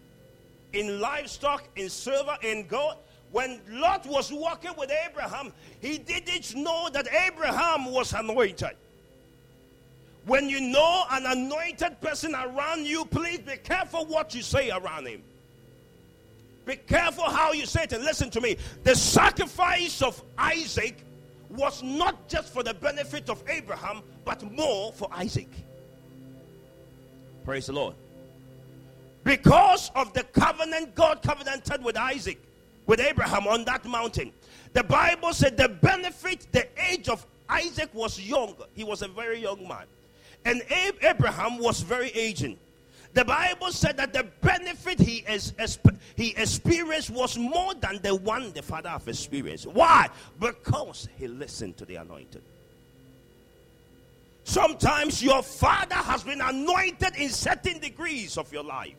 in 0.72 1.00
livestock, 1.00 1.64
in 1.76 1.88
silver, 1.88 2.37
in 2.42 2.66
gold. 2.66 2.96
When 3.33 3.61
Lot 3.68 4.07
was 4.07 4.33
walking 4.33 4.72
with 4.79 4.90
Abraham, 5.09 5.52
he 5.81 5.98
didn't 5.98 6.55
know 6.55 6.88
that 6.92 7.09
Abraham 7.26 7.87
was 7.87 8.12
anointed. 8.12 8.76
When 10.26 10.48
you 10.48 10.61
know 10.61 11.05
an 11.11 11.26
anointed 11.26 12.00
person 12.00 12.35
around 12.35 12.85
you, 12.85 13.05
please 13.05 13.38
be 13.38 13.57
careful 13.57 14.07
what 14.07 14.35
you 14.35 14.42
say 14.42 14.70
around 14.70 15.07
him. 15.07 15.22
Be 16.64 16.76
careful 16.76 17.24
how 17.24 17.52
you 17.52 17.64
say 17.64 17.85
it. 17.85 17.92
And 17.92 18.05
listen 18.05 18.29
to 18.31 18.40
me. 18.40 18.57
The 18.83 18.96
sacrifice 18.96 20.02
of 20.02 20.20
Isaac 20.37 20.96
was 21.57 21.83
not 21.83 22.29
just 22.29 22.53
for 22.53 22.62
the 22.62 22.75
benefit 22.75 23.29
of 23.29 23.42
Abraham, 23.49 24.03
but 24.25 24.42
more 24.53 24.92
for 24.92 25.09
Isaac. 25.12 25.49
Praise 27.45 27.66
the 27.66 27.73
Lord. 27.73 27.95
Because 29.25 29.90
of 29.95 30.12
the 30.12 30.23
covenant 30.23 30.95
God 30.95 31.23
covenanted 31.23 31.83
with 31.83 31.97
Isaac, 31.97 32.38
with 32.87 33.01
Abraham 33.01 33.47
on 33.47 33.64
that 33.64 33.85
mountain. 33.85 34.33
The 34.73 34.85
Bible 34.85 35.33
said 35.33 35.57
the 35.57 35.69
benefit, 35.69 36.47
the 36.53 36.66
age 36.90 37.09
of 37.09 37.27
Isaac 37.49 37.92
was 37.95 38.21
young. 38.21 38.55
He 38.75 38.85
was 38.85 39.03
a 39.03 39.09
very 39.09 39.40
young 39.40 39.66
man. 39.66 39.87
And 40.45 40.62
Abraham 41.03 41.59
was 41.59 41.81
very 41.81 42.11
aging. 42.11 42.59
The 43.12 43.25
Bible 43.25 43.73
said 43.73 43.97
that 43.97 44.12
the 44.12 44.27
benefit 44.40 45.01
he, 45.01 45.25
is, 45.29 45.53
he 46.16 46.35
experienced 46.37 47.11
was 47.11 47.38
more 47.38 47.75
than 47.75 48.01
the 48.03 48.14
one 48.14 48.53
the 48.53 48.62
father 48.62 48.88
have 48.90 49.09
experienced. 49.09 49.66
Why? 49.66 50.09
Because 50.38 51.09
he 51.16 51.27
listened 51.27 51.77
to 51.79 51.85
the 51.85 51.97
anointed. 51.97 52.42
Sometimes 54.45 55.23
your 55.23 55.42
father 55.42 55.97
has 55.97 56.23
been 56.23 56.40
anointed 56.40 57.16
in 57.16 57.31
certain 57.31 57.81
degrees 57.81 58.38
of 58.38 58.53
your 58.53 58.62
life. 58.62 58.95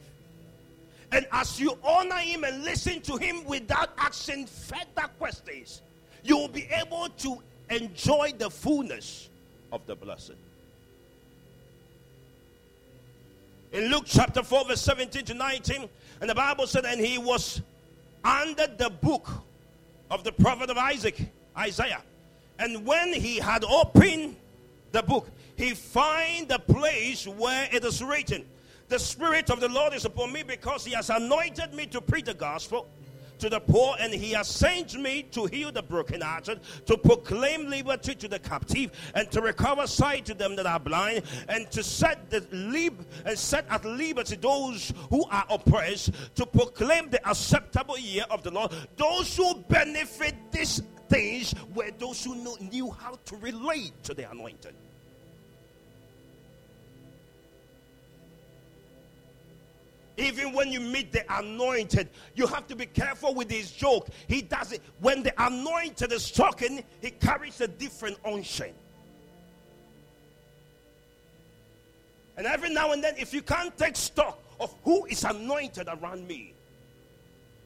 And 1.11 1.25
as 1.31 1.59
you 1.59 1.77
honor 1.83 2.17
him 2.17 2.43
and 2.43 2.65
listen 2.65 3.01
to 3.01 3.15
him 3.15 3.45
without 3.45 3.91
asking 3.97 4.47
further 4.47 5.07
questions, 5.17 5.81
you 6.23 6.37
will 6.37 6.49
be 6.49 6.67
able 6.71 7.07
to 7.19 7.41
enjoy 7.69 8.33
the 8.37 8.49
fullness 8.49 9.29
of 9.71 9.85
the 9.85 9.95
blessing. 9.95 10.35
In 13.77 13.91
Luke 13.91 14.05
chapter 14.07 14.41
4, 14.41 14.65
verse 14.65 14.81
17 14.81 15.23
to 15.25 15.33
19. 15.35 15.87
And 16.19 16.29
the 16.29 16.33
Bible 16.33 16.65
said, 16.65 16.83
And 16.85 16.99
he 16.99 17.19
was 17.19 17.61
under 18.23 18.65
the 18.65 18.89
book 18.89 19.29
of 20.09 20.23
the 20.23 20.31
prophet 20.31 20.71
of 20.71 20.77
Isaac, 20.77 21.21
Isaiah. 21.55 22.01
And 22.57 22.87
when 22.87 23.13
he 23.13 23.37
had 23.37 23.63
opened 23.63 24.35
the 24.93 25.03
book, 25.03 25.29
he 25.55 25.75
find 25.75 26.47
the 26.47 26.57
place 26.57 27.27
where 27.27 27.69
it 27.71 27.85
is 27.85 28.03
written, 28.03 28.45
The 28.87 28.97
Spirit 28.97 29.51
of 29.51 29.59
the 29.59 29.69
Lord 29.69 29.93
is 29.93 30.05
upon 30.05 30.33
me 30.33 30.41
because 30.41 30.83
he 30.83 30.93
has 30.93 31.11
anointed 31.11 31.75
me 31.75 31.85
to 31.87 32.01
preach 32.01 32.25
the 32.25 32.33
gospel 32.33 32.87
to 33.39 33.49
the 33.49 33.59
poor, 33.59 33.95
and 33.99 34.13
he 34.13 34.31
has 34.31 34.47
sent 34.47 34.99
me 34.99 35.23
to 35.31 35.45
heal 35.45 35.71
the 35.71 35.81
brokenhearted, 35.81 36.59
to 36.85 36.97
proclaim 36.97 37.69
liberty 37.69 38.15
to 38.15 38.27
the 38.27 38.39
captive, 38.39 38.91
and 39.13 39.29
to 39.31 39.41
recover 39.41 39.87
sight 39.87 40.25
to 40.25 40.33
them 40.33 40.55
that 40.55 40.65
are 40.65 40.79
blind, 40.79 41.23
and 41.49 41.69
to 41.71 41.83
set 41.83 42.29
the 42.29 42.45
lib- 42.51 43.05
and 43.25 43.37
set 43.37 43.65
at 43.69 43.85
liberty 43.85 44.35
those 44.35 44.93
who 45.09 45.23
are 45.25 45.45
oppressed, 45.49 46.11
to 46.35 46.45
proclaim 46.45 47.09
the 47.09 47.27
acceptable 47.27 47.97
year 47.97 48.25
of 48.29 48.43
the 48.43 48.51
Lord. 48.51 48.71
Those 48.95 49.35
who 49.35 49.55
benefit 49.69 50.35
these 50.51 50.81
things 51.09 51.53
were 51.73 51.91
those 51.97 52.23
who 52.23 52.35
knew, 52.35 52.57
knew 52.71 52.91
how 52.91 53.17
to 53.25 53.35
relate 53.37 53.91
to 54.03 54.13
the 54.13 54.29
anointed. 54.29 54.75
Even 60.17 60.51
when 60.51 60.71
you 60.71 60.79
meet 60.79 61.11
the 61.11 61.23
anointed, 61.37 62.09
you 62.33 62.47
have 62.47 62.67
to 62.67 62.75
be 62.75 62.87
careful 62.87 63.35
with 63.35 63.51
his 63.51 63.71
joke. 63.71 64.07
He 64.27 64.41
does 64.41 64.71
it. 64.71 64.81
When 64.99 65.21
the 65.21 65.33
anointed 65.37 66.11
is 66.11 66.31
talking, 66.31 66.83
he 67.01 67.11
carries 67.11 67.61
a 67.61 67.67
different 67.67 68.17
unction. 68.25 68.73
And 72.35 72.47
every 72.47 72.73
now 72.73 72.91
and 72.93 73.03
then, 73.03 73.13
if 73.17 73.33
you 73.33 73.43
can't 73.43 73.75
take 73.77 73.95
stock 73.95 74.39
of 74.59 74.73
who 74.83 75.05
is 75.05 75.23
anointed 75.23 75.87
around 75.87 76.27
me, 76.27 76.53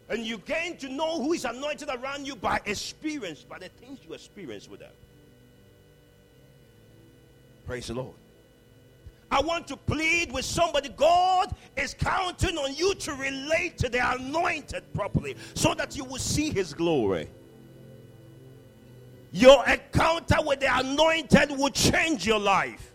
and 0.09 0.25
you 0.25 0.37
gain 0.39 0.75
to 0.77 0.89
know 0.89 1.21
who 1.21 1.31
is 1.31 1.45
anointed 1.45 1.89
around 1.89 2.27
you 2.27 2.35
by 2.35 2.59
experience, 2.65 3.43
by 3.43 3.59
the 3.59 3.69
things 3.69 3.99
you 4.05 4.13
experience 4.13 4.69
with 4.69 4.81
them. 4.81 4.91
Praise 7.65 7.87
the 7.87 7.93
Lord. 7.93 8.20
I 9.31 9.39
want 9.39 9.65
to 9.69 9.77
plead 9.77 10.31
with 10.33 10.43
somebody. 10.43 10.89
God 10.89 11.55
is 11.77 11.93
counting 11.93 12.57
on 12.57 12.75
you 12.75 12.93
to 12.95 13.13
relate 13.13 13.77
to 13.77 13.87
the 13.89 14.11
anointed 14.15 14.83
properly 14.93 15.37
so 15.53 15.73
that 15.73 15.95
you 15.95 16.03
will 16.03 16.19
see 16.19 16.49
his 16.51 16.73
glory. 16.73 17.29
Your 19.31 19.65
encounter 19.65 20.35
with 20.45 20.59
the 20.59 20.77
anointed 20.77 21.51
will 21.51 21.69
change 21.69 22.27
your 22.27 22.39
life. 22.39 22.90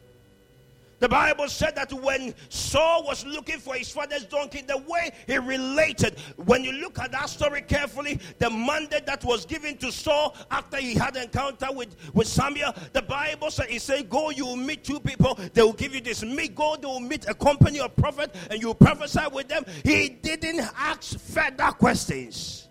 The 0.99 1.09
Bible 1.09 1.49
said 1.49 1.77
that 1.77 1.93
when 1.93 2.35
Saul 2.49 3.05
was 3.05 3.25
looking 3.27 3.59
for 3.59 3.75
his 3.75 3.91
father's 3.91 4.25
donkey, 4.25 4.63
the 4.63 4.79
way 4.79 5.11
he 5.27 5.37
related, 5.37 6.19
when 6.47 6.65
you 6.65 6.73
look 6.73 6.99
at 6.99 7.13
that 7.13 7.29
story 7.29 7.61
carefully, 7.61 8.19
the 8.39 8.49
mandate 8.49 9.05
that 9.05 9.23
was 9.23 9.45
given 9.45 9.77
to 9.79 9.93
Saul 9.93 10.35
after 10.51 10.79
he 10.79 10.95
had 10.95 11.17
encounter 11.17 11.69
with, 11.71 11.95
with 12.15 12.27
Samuel, 12.27 12.75
the 12.95 13.03
Bible 13.03 13.51
said, 13.51 13.67
He 13.69 13.79
said, 13.79 14.09
Go, 14.09 14.31
you 14.31 14.47
will 14.47 14.57
meet 14.57 14.85
two 14.85 14.99
people, 14.99 15.39
they 15.53 15.63
will 15.63 15.75
give 15.75 15.95
you 15.95 16.01
this 16.01 16.23
meat. 16.25 16.55
Go, 16.55 16.77
they 16.81 16.87
will 16.87 17.01
meet 17.01 17.29
a 17.29 17.35
company 17.35 17.79
of 17.79 17.95
prophet, 17.97 18.35
and 18.51 18.63
you 18.63 18.73
prophesy 18.73 19.21
with 19.33 19.49
them. 19.49 19.65
He 19.85 20.09
didn't 20.09 20.61
ask 20.77 21.19
further 21.19 21.73
questions. 21.73 22.69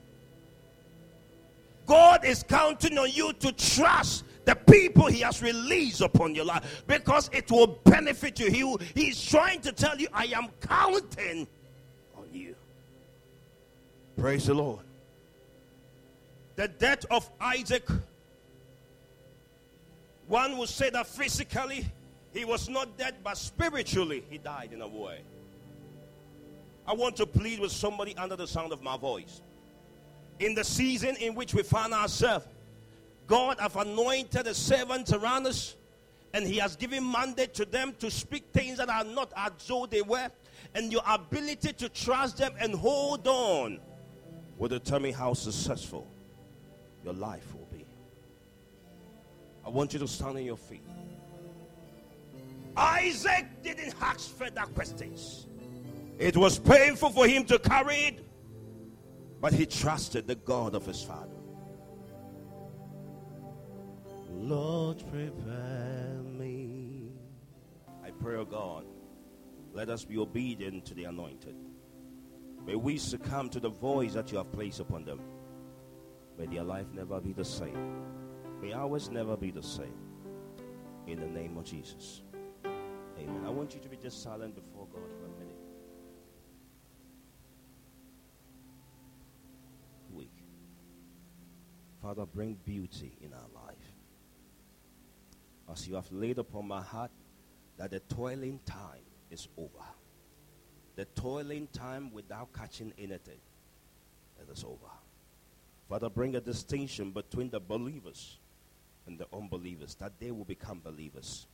God 1.86 2.26
is 2.26 2.42
counting 2.42 2.98
on 2.98 3.12
you 3.12 3.34
to 3.34 3.52
trust 3.52 4.25
the 4.46 4.56
people 4.56 5.08
he 5.08 5.22
has 5.22 5.42
released 5.42 6.02
upon 6.02 6.36
your 6.36 6.46
life 6.46 6.84
because 6.88 7.30
it 7.34 7.50
will 7.52 7.68
benefit 7.68 8.40
you. 8.40 8.50
He, 8.50 9.02
he's 9.02 9.24
trying 9.24 9.62
to 9.62 9.72
tell 9.72 9.98
you, 9.98 10.08
I 10.14 10.26
am 10.26 10.48
counting 10.62 11.48
on 12.16 12.26
you. 12.32 12.56
Praise 14.18 14.46
the 14.46 14.54
Lord. 14.54 14.82
The 16.56 16.68
death 16.68 17.06
of 17.12 17.30
Isaac, 17.42 17.88
one 20.28 20.58
would 20.58 20.70
say 20.70 20.90
that 20.92 21.08
physically 21.08 21.86
he 22.34 22.46
was 22.46 22.70
not 22.70 22.98
dead, 22.98 23.16
but 23.24 23.38
spiritually 23.38 24.24
he 24.30 24.38
died 24.38 24.72
in 24.72 24.82
a 24.82 24.88
way. 24.88 25.20
I 26.88 26.94
want 26.94 27.16
to 27.18 27.26
plead 27.26 27.60
with 27.60 27.72
somebody 27.72 28.16
under 28.16 28.36
the 28.36 28.48
sound 28.48 28.72
of 28.72 28.84
my 28.84 28.96
voice. 28.96 29.42
In 30.40 30.54
the 30.54 30.64
season 30.64 31.16
in 31.16 31.34
which 31.34 31.54
we 31.54 31.64
find 31.64 31.94
ourselves, 31.94 32.46
God 33.28 33.60
have 33.60 33.76
anointed 33.76 34.46
the 34.46 34.54
servants 34.54 35.14
around 35.14 35.48
us, 35.48 35.76
and 36.34 36.46
He 36.46 36.58
has 36.58 36.76
given 36.76 37.10
mandate 37.10 37.54
to 37.56 37.66
them 37.66 37.94
to 38.00 38.12
speak 38.12 38.44
things 38.54 38.78
that 38.78 38.90
are 38.90 39.04
not 39.04 39.32
as 39.36 39.52
though 39.68 39.86
they 39.86 40.02
were. 40.02 40.30
And 40.74 40.92
your 40.92 41.02
ability 41.08 41.74
to 41.74 41.90
trust 41.90 42.38
them 42.38 42.54
and 42.60 42.76
hold 42.76 43.28
on 43.28 43.80
will 44.58 44.68
determine 44.68 45.14
how 45.14 45.34
successful 45.34 46.08
your 47.04 47.14
life 47.14 47.54
will 47.54 47.68
be. 47.78 47.86
I 49.66 49.70
want 49.70 49.94
you 49.94 50.00
to 50.00 50.08
stand 50.08 50.38
on 50.38 50.44
your 50.44 50.58
feet. 50.58 50.82
Isaac 52.76 53.46
didn't 53.64 53.94
ask 54.02 54.36
further 54.36 54.64
questions. 54.74 55.48
It 56.20 56.36
was 56.36 56.60
painful 56.60 57.12
for 57.12 57.28
him 57.28 57.46
to 57.46 57.60
carry 57.60 57.96
it, 57.96 58.26
but 59.40 59.54
he 59.54 59.66
trusted 59.66 60.28
the 60.28 60.36
God 60.36 60.76
of 60.76 60.86
his 60.86 61.02
father. 61.02 61.35
Lord, 64.36 65.04
prepare 65.12 66.20
me. 66.24 67.12
I 68.04 68.12
pray, 68.12 68.36
oh 68.36 68.46
God, 68.46 68.86
let 69.74 69.90
us 69.90 70.06
be 70.06 70.18
obedient 70.18 70.86
to 70.86 70.94
the 70.94 71.06
anointed. 71.06 71.56
May 72.66 72.76
we 72.76 72.98
succumb 72.98 73.50
to 73.50 73.60
the 73.60 73.70
voice 73.70 74.14
that 74.14 74.32
you 74.32 74.38
have 74.38 74.52
placed 74.52 74.80
upon 74.80 75.06
them. 75.06 75.22
May 76.38 76.48
their 76.48 76.64
life 76.64 76.88
never 76.94 77.22
be 77.22 77.34
the 77.34 77.46
same. 77.46 78.04
May 78.62 78.74
ours 78.74 79.10
never 79.10 79.38
be 79.38 79.52
the 79.52 79.64
same. 79.64 79.98
In 81.08 81.20
the 81.20 81.28
name 81.28 81.58
of 81.58 81.66
Jesus. 81.66 82.22
Amen. 83.18 83.44
I 83.46 83.50
want 83.50 83.74
you 83.74 83.80
to 83.80 83.90
be 83.90 83.98
just 83.98 84.22
silent 84.22 84.56
before 84.56 84.88
God 84.88 85.10
for 85.18 85.26
a 85.26 85.40
minute. 85.40 85.56
Week. 90.12 90.44
Father, 92.02 92.26
bring 92.26 92.58
beauty 92.66 93.18
in 93.22 93.34
our 93.34 93.50
life 93.54 93.65
as 95.72 95.88
you 95.88 95.96
have 95.96 96.12
laid 96.12 96.38
upon 96.38 96.68
my 96.68 96.82
heart 96.82 97.12
that 97.78 97.92
the 97.92 98.00
toiling 98.00 98.60
time 98.66 99.04
is 99.30 99.48
over. 99.58 99.86
The 100.96 101.06
toiling 101.06 101.68
time 101.68 102.14
without 102.14 102.54
catching 102.54 102.94
anything, 102.98 103.40
it 104.40 104.50
is 104.52 104.64
over. 104.64 104.92
Father, 105.90 106.10
bring 106.10 106.36
a 106.36 106.42
distinction 106.42 107.12
between 107.12 107.50
the 107.50 107.60
believers 107.60 108.38
and 109.06 109.20
the 109.20 109.28
unbelievers, 109.34 109.96
that 109.96 110.14
they 110.20 110.32
will 110.32 110.46
become 110.46 110.82
believers. 110.84 111.48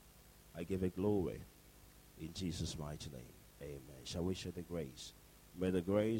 I 0.55 0.63
give 0.63 0.83
it 0.83 0.95
glory 0.95 1.41
in 2.19 2.33
Jesus' 2.33 2.77
mighty 2.77 3.09
name. 3.09 3.21
Amen. 3.61 4.01
Shall 4.03 4.23
we 4.23 4.35
share 4.35 4.51
the 4.51 4.61
grace? 4.61 5.13
May 5.57 5.69
the 5.69 5.81
grace 5.81 6.19